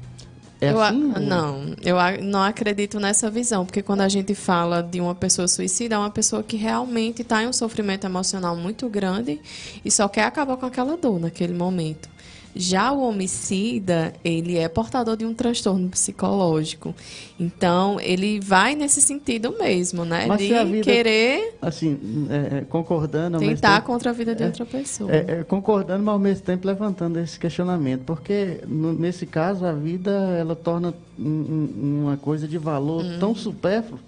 [0.58, 1.12] É eu assim?
[1.20, 5.96] Não, eu não acredito nessa visão, porque quando a gente fala de uma pessoa suicida,
[5.96, 9.38] é uma pessoa que realmente está em um sofrimento emocional muito grande
[9.84, 12.08] e só quer acabar com aquela dor naquele momento.
[12.54, 16.94] Já o homicida, ele é portador de um transtorno psicológico.
[17.40, 20.26] Então, ele vai nesse sentido mesmo, né?
[20.26, 21.54] Mas de vida, querer.
[21.62, 21.98] Assim,
[22.28, 23.38] é, é concordando.
[23.38, 25.10] Tentar tempo, contra a vida de é, outra pessoa.
[25.10, 28.02] É, é, concordando, mas ao mesmo tempo levantando esse questionamento.
[28.04, 33.18] Porque, no, nesse caso, a vida ela torna um, uma coisa de valor hum.
[33.18, 33.98] tão supérfluo.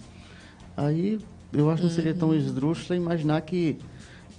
[0.77, 1.19] Aí,
[1.53, 2.35] eu acho que não seria tão uhum.
[2.35, 3.79] esdrúxulo imaginar que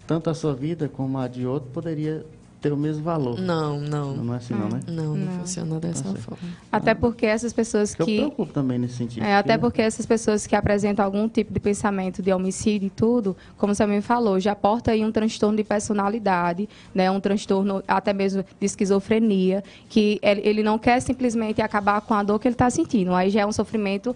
[0.05, 2.25] tanto a sua vida como a de outro poderia
[2.65, 3.39] ter o mesmo valor.
[3.39, 4.15] Não, não.
[4.15, 4.79] Não é assim, não, né?
[4.87, 5.39] Não, não, não.
[5.39, 6.49] funciona dessa tá forma.
[6.71, 8.01] Até porque essas pessoas que.
[8.17, 9.23] Eu preocupo também nesse sentido.
[9.23, 13.37] É, até porque essas pessoas que apresentam algum tipo de pensamento de homicídio e tudo,
[13.55, 17.11] como você me falou, já porta aí um transtorno de personalidade, né?
[17.11, 22.39] Um transtorno até mesmo de esquizofrenia, que ele não quer simplesmente acabar com a dor
[22.39, 23.13] que ele está sentindo.
[23.13, 24.15] Aí já é um sofrimento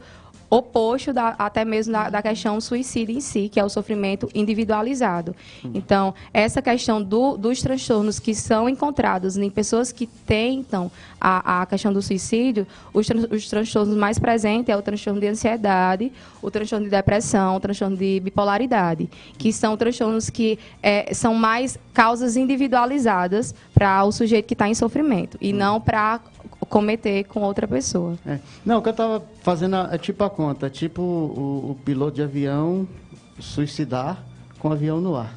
[0.49, 5.35] oposto da, até mesmo da, da, questão suicídio em si, que é o sofrimento individualizado.
[5.73, 10.91] Então, essa questão do, dos transtornos que são encontrados em pessoas que tentam
[11.21, 16.11] a, a questão do suicídio, os, os transtornos mais presentes é o transtorno de ansiedade,
[16.41, 21.77] o transtorno de depressão, o transtorno de bipolaridade, que são transtornos que é, são mais
[21.93, 26.19] causas individualizadas para o sujeito que está em sofrimento, e não para
[26.69, 28.17] cometer com outra pessoa.
[28.25, 28.39] É.
[28.65, 32.21] Não, o que eu estava fazendo é tipo a conta, tipo o, o, piloto de
[32.21, 32.87] avião
[33.39, 34.23] suicidar
[34.59, 35.33] com o avião no ar.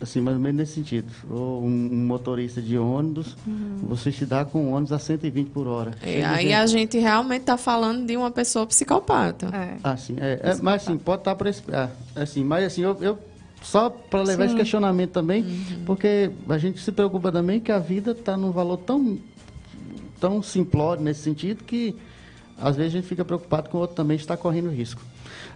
[0.00, 1.10] assim, mais ou menos nesse sentido.
[1.30, 3.78] Ou um, um motorista de ônibus, uhum.
[3.82, 5.92] você se dá com um ônibus a 120 por hora.
[6.02, 9.46] É, aí a gente realmente está falando de uma pessoa psicopata.
[9.46, 9.76] É.
[9.82, 11.62] Assim, é, é, mas assim, pode estar tá para esse.
[11.70, 13.18] É, assim, mas assim, eu, eu
[13.62, 14.48] só para levar Sim.
[14.48, 15.84] esse questionamento também, uhum.
[15.86, 19.18] porque a gente se preocupa também que a vida está num valor tão,
[20.22, 21.96] tão simplório nesse sentido que
[22.56, 25.02] às vezes a gente fica preocupado com o outro também está correndo risco.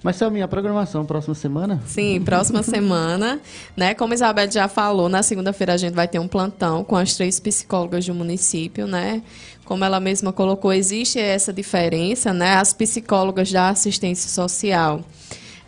[0.03, 1.81] Mas, Selminha, a programação próxima semana?
[1.87, 3.41] Sim, próxima semana.
[3.77, 3.95] Né?
[3.95, 7.15] Como a Isabel já falou, na segunda-feira a gente vai ter um plantão com as
[7.15, 9.23] três psicólogas do município, né?
[9.65, 12.55] Como ela mesma colocou, existe essa diferença, né?
[12.57, 15.01] As psicólogas da assistência social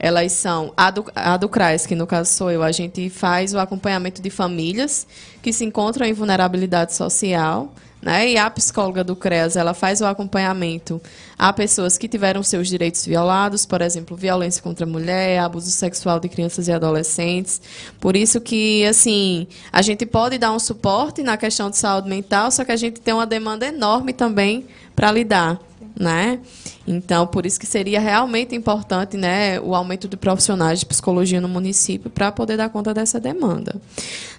[0.01, 3.53] elas são a do, a do CRAS, que no caso sou eu, a gente faz
[3.53, 5.07] o acompanhamento de famílias
[5.43, 8.31] que se encontram em vulnerabilidade social, né?
[8.31, 11.01] E a psicóloga do CREAS, ela faz o acompanhamento
[11.39, 16.19] a pessoas que tiveram seus direitos violados, por exemplo, violência contra a mulher, abuso sexual
[16.19, 17.61] de crianças e adolescentes.
[18.01, 22.51] Por isso que, assim, a gente pode dar um suporte na questão de saúde mental,
[22.51, 25.68] só que a gente tem uma demanda enorme também para lidar
[25.99, 26.39] né?
[26.87, 31.49] Então, por isso que seria realmente importante, né, o aumento de profissionais de psicologia no
[31.49, 33.75] município para poder dar conta dessa demanda.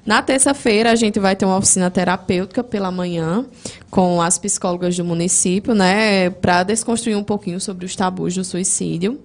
[0.05, 3.45] Na terça-feira, a gente vai ter uma oficina terapêutica pela manhã
[3.91, 9.19] com as psicólogas do município, né, para desconstruir um pouquinho sobre os tabus do suicídio.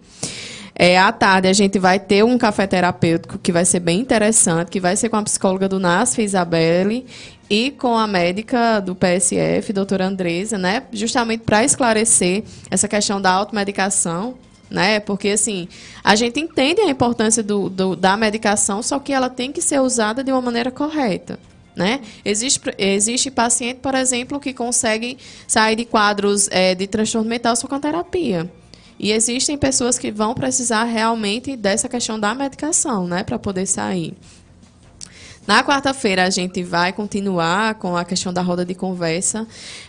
[0.76, 4.72] É, à tarde a gente vai ter um café terapêutico que vai ser bem interessante,
[4.72, 7.06] que vai ser com a psicóloga do NASF, Isabelle,
[7.48, 10.84] e com a médica do PSF, doutora Andresa, né?
[10.92, 14.34] Justamente para esclarecer essa questão da automedicação,
[14.70, 15.00] né?
[15.00, 15.68] Porque, assim,
[16.02, 19.80] a gente entende a importância do, do, da medicação, só que ela tem que ser
[19.80, 21.38] usada de uma maneira correta.
[21.76, 22.00] Né?
[22.24, 27.66] Existe, existe paciente, por exemplo, que consegue sair de quadros é, de transtorno mental só
[27.66, 28.48] com a terapia.
[28.96, 34.14] E existem pessoas que vão precisar realmente dessa questão da medicação, né, para poder sair.
[35.46, 39.46] Na quarta-feira a gente vai continuar com a questão da roda de conversa.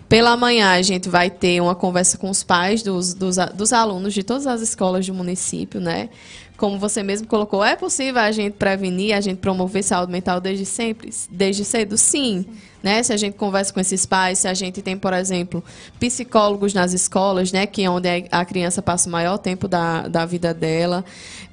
[0.10, 4.14] Pela manhã a gente vai ter uma conversa com os pais dos, dos, dos alunos
[4.14, 6.10] de todas as escolas do município, né?
[6.66, 10.66] Como você mesmo colocou, é possível a gente prevenir, a gente promover saúde mental desde
[10.66, 11.96] sempre, desde cedo?
[11.96, 12.44] Sim.
[12.82, 13.04] Né?
[13.04, 15.64] Se a gente conversa com esses pais, se a gente tem, por exemplo,
[16.00, 17.68] psicólogos nas escolas, né?
[17.68, 21.06] Que é onde a criança passa o maior tempo da, da vida dela.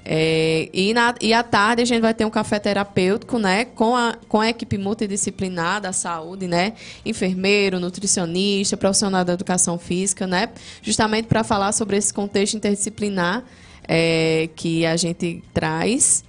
[0.03, 3.67] É, e, na, e à tarde a gente vai ter um café terapêutico, né?
[3.67, 6.73] Com a, com a equipe multidisciplinar da saúde, né?
[7.05, 10.49] Enfermeiro, nutricionista, profissional da educação física, né?
[10.81, 13.45] Justamente para falar sobre esse contexto interdisciplinar
[13.87, 16.25] é, que a gente traz.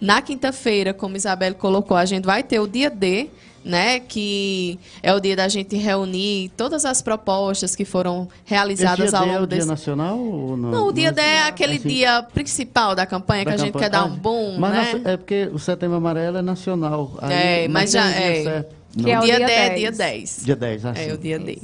[0.00, 3.28] Na quinta-feira, como Isabel colocou, a gente vai ter o dia D,
[3.64, 9.24] né, que é o dia da gente reunir todas as propostas que foram realizadas ao
[9.24, 9.62] longo é o desse...
[9.62, 10.70] dia nacional ou não?
[10.70, 11.88] Não, o dia D é aquele assim...
[11.88, 13.72] dia principal da campanha da que a campanha.
[13.72, 15.12] gente quer dar um boom, mas né?
[15.12, 17.12] É porque o Setembro Amarelo é nacional.
[17.22, 18.66] Aí, é, mas já é.
[18.96, 20.40] Que é o dia, dia 10, é dia 10.
[20.44, 21.00] Dia 10, assim.
[21.00, 21.58] É o dia D.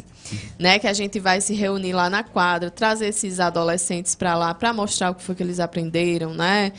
[0.58, 4.54] Né, que a gente vai se reunir lá na quadra, trazer esses adolescentes para lá
[4.54, 6.72] para mostrar o que foi que eles aprenderam, né?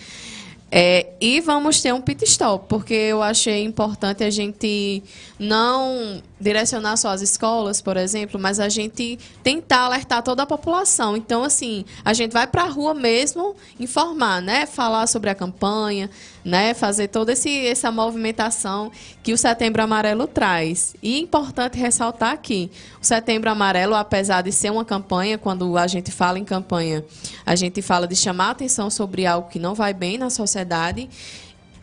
[0.74, 5.04] É, e vamos ter um pit stop, porque eu achei importante a gente
[5.38, 11.18] não direcionar só as escolas, por exemplo, mas a gente tentar alertar toda a população.
[11.18, 14.66] Então, assim, a gente vai para a rua mesmo informar, né?
[14.66, 16.10] Falar sobre a campanha,
[16.44, 16.74] né?
[16.74, 18.92] Fazer toda esse, essa movimentação
[19.24, 20.96] que o Setembro Amarelo traz.
[21.02, 22.72] E é importante ressaltar aqui,
[23.02, 27.04] o Setembro Amarelo, apesar de ser uma campanha, quando a gente fala em campanha,
[27.46, 31.10] a gente fala de chamar a atenção sobre algo que não vai bem na sociedade,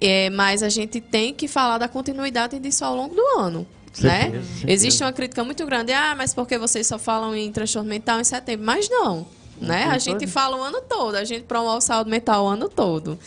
[0.01, 3.67] é, mas a gente tem que falar da continuidade disso ao longo do ano
[4.03, 4.43] né?
[4.67, 8.25] Existe uma crítica muito grande, ah, mas porque vocês só falam em transtorno mental em
[8.25, 8.65] setembro?
[8.65, 9.27] Mas não,
[9.61, 9.85] né?
[9.85, 13.19] A gente fala o ano todo, a gente promove saúde mental o ano todo.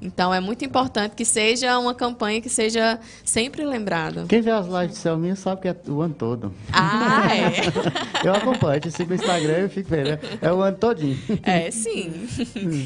[0.00, 4.24] Então é muito importante que seja uma campanha que seja sempre lembrada.
[4.28, 6.54] Quem vê as lives de Selminha sabe que é o ano todo.
[6.72, 7.60] Ah, é?
[8.26, 10.18] eu acompanho, eu sigo no Instagram e fico vendo.
[10.40, 11.18] É o ano todinho.
[11.42, 12.12] É, sim.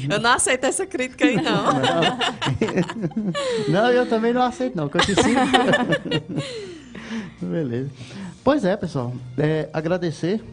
[0.09, 1.65] Eu não aceito essa crítica aí, não.
[3.69, 5.39] Não, não eu também não aceito, não, que eu te sigo.
[7.41, 7.89] Beleza.
[8.43, 9.13] Pois é, pessoal.
[9.37, 10.43] É, agradecer,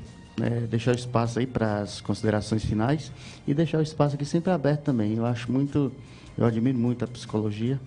[0.41, 3.12] é, deixar o espaço aí para as considerações finais
[3.47, 5.14] e deixar o espaço aqui sempre aberto também.
[5.14, 5.93] Eu acho muito,
[6.37, 7.80] eu admiro muito a psicologia.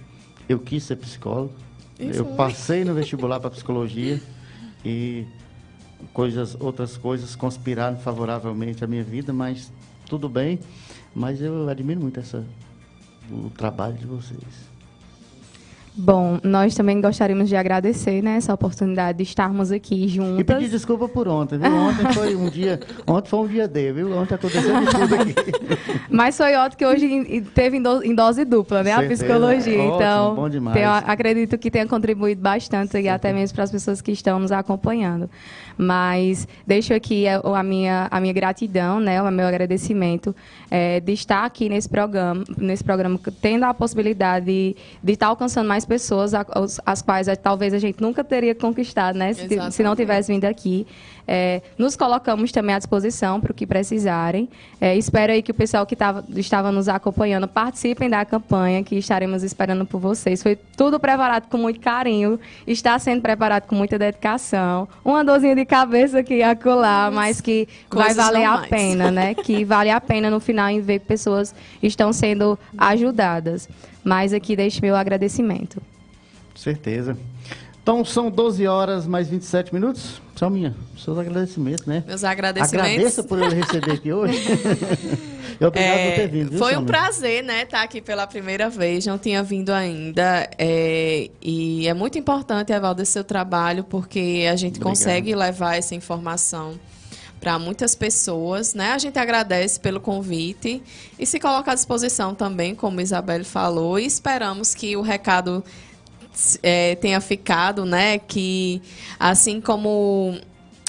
[0.48, 1.54] Eu quis ser psicólogo.
[2.00, 2.20] Isso.
[2.20, 4.22] Eu passei no vestibular para psicologia
[4.84, 5.26] e
[6.14, 9.72] coisas, outras coisas conspiraram favoravelmente à minha vida, mas
[10.06, 10.60] tudo bem.
[11.16, 12.46] Mas eu admiro muito essa,
[13.32, 14.75] o trabalho de vocês.
[15.98, 20.40] Bom, nós também gostaríamos de agradecer né, essa oportunidade de estarmos aqui juntas.
[20.40, 21.74] E pedir desculpa por ontem, viu?
[21.74, 24.12] Ontem foi um dia, ontem foi um dia D, viu?
[24.12, 25.36] Ontem aconteceu tudo aqui.
[26.12, 28.96] Mas foi ótimo que hoje teve em dose dupla, né?
[28.96, 29.14] Certeza.
[29.14, 29.80] A psicologia.
[29.80, 30.76] Ótimo, então, bom demais.
[30.76, 34.52] Tenho, acredito que tenha contribuído bastante e até mesmo para as pessoas que estão nos
[34.52, 35.30] acompanhando.
[35.78, 39.22] Mas deixo aqui a, a minha, a minha gratidão, né?
[39.22, 40.36] O meu agradecimento
[40.70, 45.68] é, de estar aqui nesse programa, nesse programa, tendo a possibilidade de, de estar alcançando
[45.68, 49.34] mais pessoas, as, quais talvez a gente nunca teria conquistado, né?
[49.34, 50.86] Se, se não tivesse vindo aqui.
[51.28, 54.48] É, nos colocamos também à disposição para o que precisarem.
[54.80, 58.96] É, espero aí que o pessoal que tava, estava nos acompanhando participem da campanha, que
[58.96, 60.44] estaremos esperando por vocês.
[60.44, 64.88] Foi tudo preparado com muito carinho, está sendo preparado com muita dedicação.
[65.04, 69.34] Uma dorzinha de cabeça que ia colar, mas que Coisas vai valer a pena, né?
[69.34, 73.68] Que vale a pena no final em ver que pessoas estão sendo ajudadas.
[74.06, 75.82] Mas aqui deixo meu agradecimento.
[76.56, 77.18] Certeza.
[77.82, 80.22] Então são 12 horas mais 27 minutos.
[80.36, 82.04] Só minha, seus agradecimentos, né?
[82.06, 82.92] Meus agradecimentos.
[82.92, 84.38] Agradeça por eu receber aqui hoje.
[85.62, 86.50] Obrigado é, por ter vindo.
[86.50, 89.06] Viu, foi um prazer, né, estar tá aqui pela primeira vez.
[89.06, 90.50] Não tinha vindo ainda.
[90.58, 94.90] É, e é muito importante, Evaldo, esse seu trabalho, porque a gente Obrigado.
[94.90, 96.78] consegue levar essa informação
[97.46, 98.94] para muitas pessoas, né?
[98.94, 100.82] A gente agradece pelo convite
[101.20, 105.64] e se coloca à disposição também, como Isabel falou, e esperamos que o recado
[106.64, 108.18] é, tenha ficado, né?
[108.18, 108.82] Que
[109.20, 110.40] assim como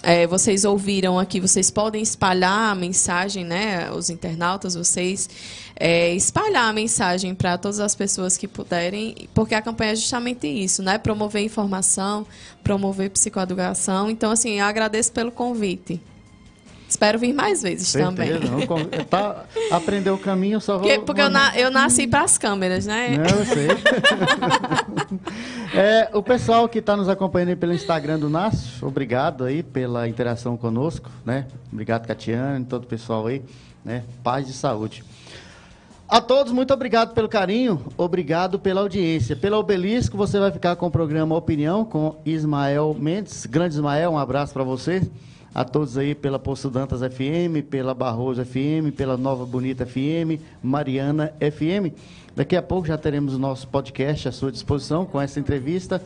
[0.02, 3.90] é, vocês ouviram aqui, vocês podem espalhar a mensagem, né?
[3.90, 5.28] Os internautas, vocês
[5.78, 10.46] é, espalhar a mensagem para todas as pessoas que puderem, porque a campanha é justamente
[10.46, 10.96] isso, né?
[10.96, 12.26] Promover informação,
[12.64, 14.08] promover psicoeducação.
[14.10, 16.00] Então, assim, eu agradeço pelo convite.
[16.96, 18.40] Espero vir mais vezes Certeza, também.
[18.40, 20.88] Não, tá, aprender o caminho, só vou...
[20.88, 23.18] Porque, porque eu, na, eu, nasci para as câmeras, né?
[23.18, 23.68] Não, eu sei.
[25.78, 30.56] é, o pessoal que está nos acompanhando pelo Instagram do Nácio, obrigado aí pela interação
[30.56, 31.44] conosco, né?
[31.70, 33.42] Obrigado, Catiane, todo o pessoal aí,
[33.84, 34.02] né?
[34.24, 35.04] Paz e saúde.
[36.08, 39.36] A todos, muito obrigado pelo carinho, obrigado pela audiência.
[39.36, 43.44] Pela Obelisco, você vai ficar com o programa Opinião com Ismael Mendes.
[43.44, 45.02] Grande Ismael, um abraço para você
[45.56, 51.32] a todos aí pela Poço Dantas FM, pela Barroso FM, pela Nova Bonita FM, Mariana
[51.40, 51.96] FM.
[52.36, 56.02] Daqui a pouco já teremos o nosso podcast à sua disposição com essa entrevista.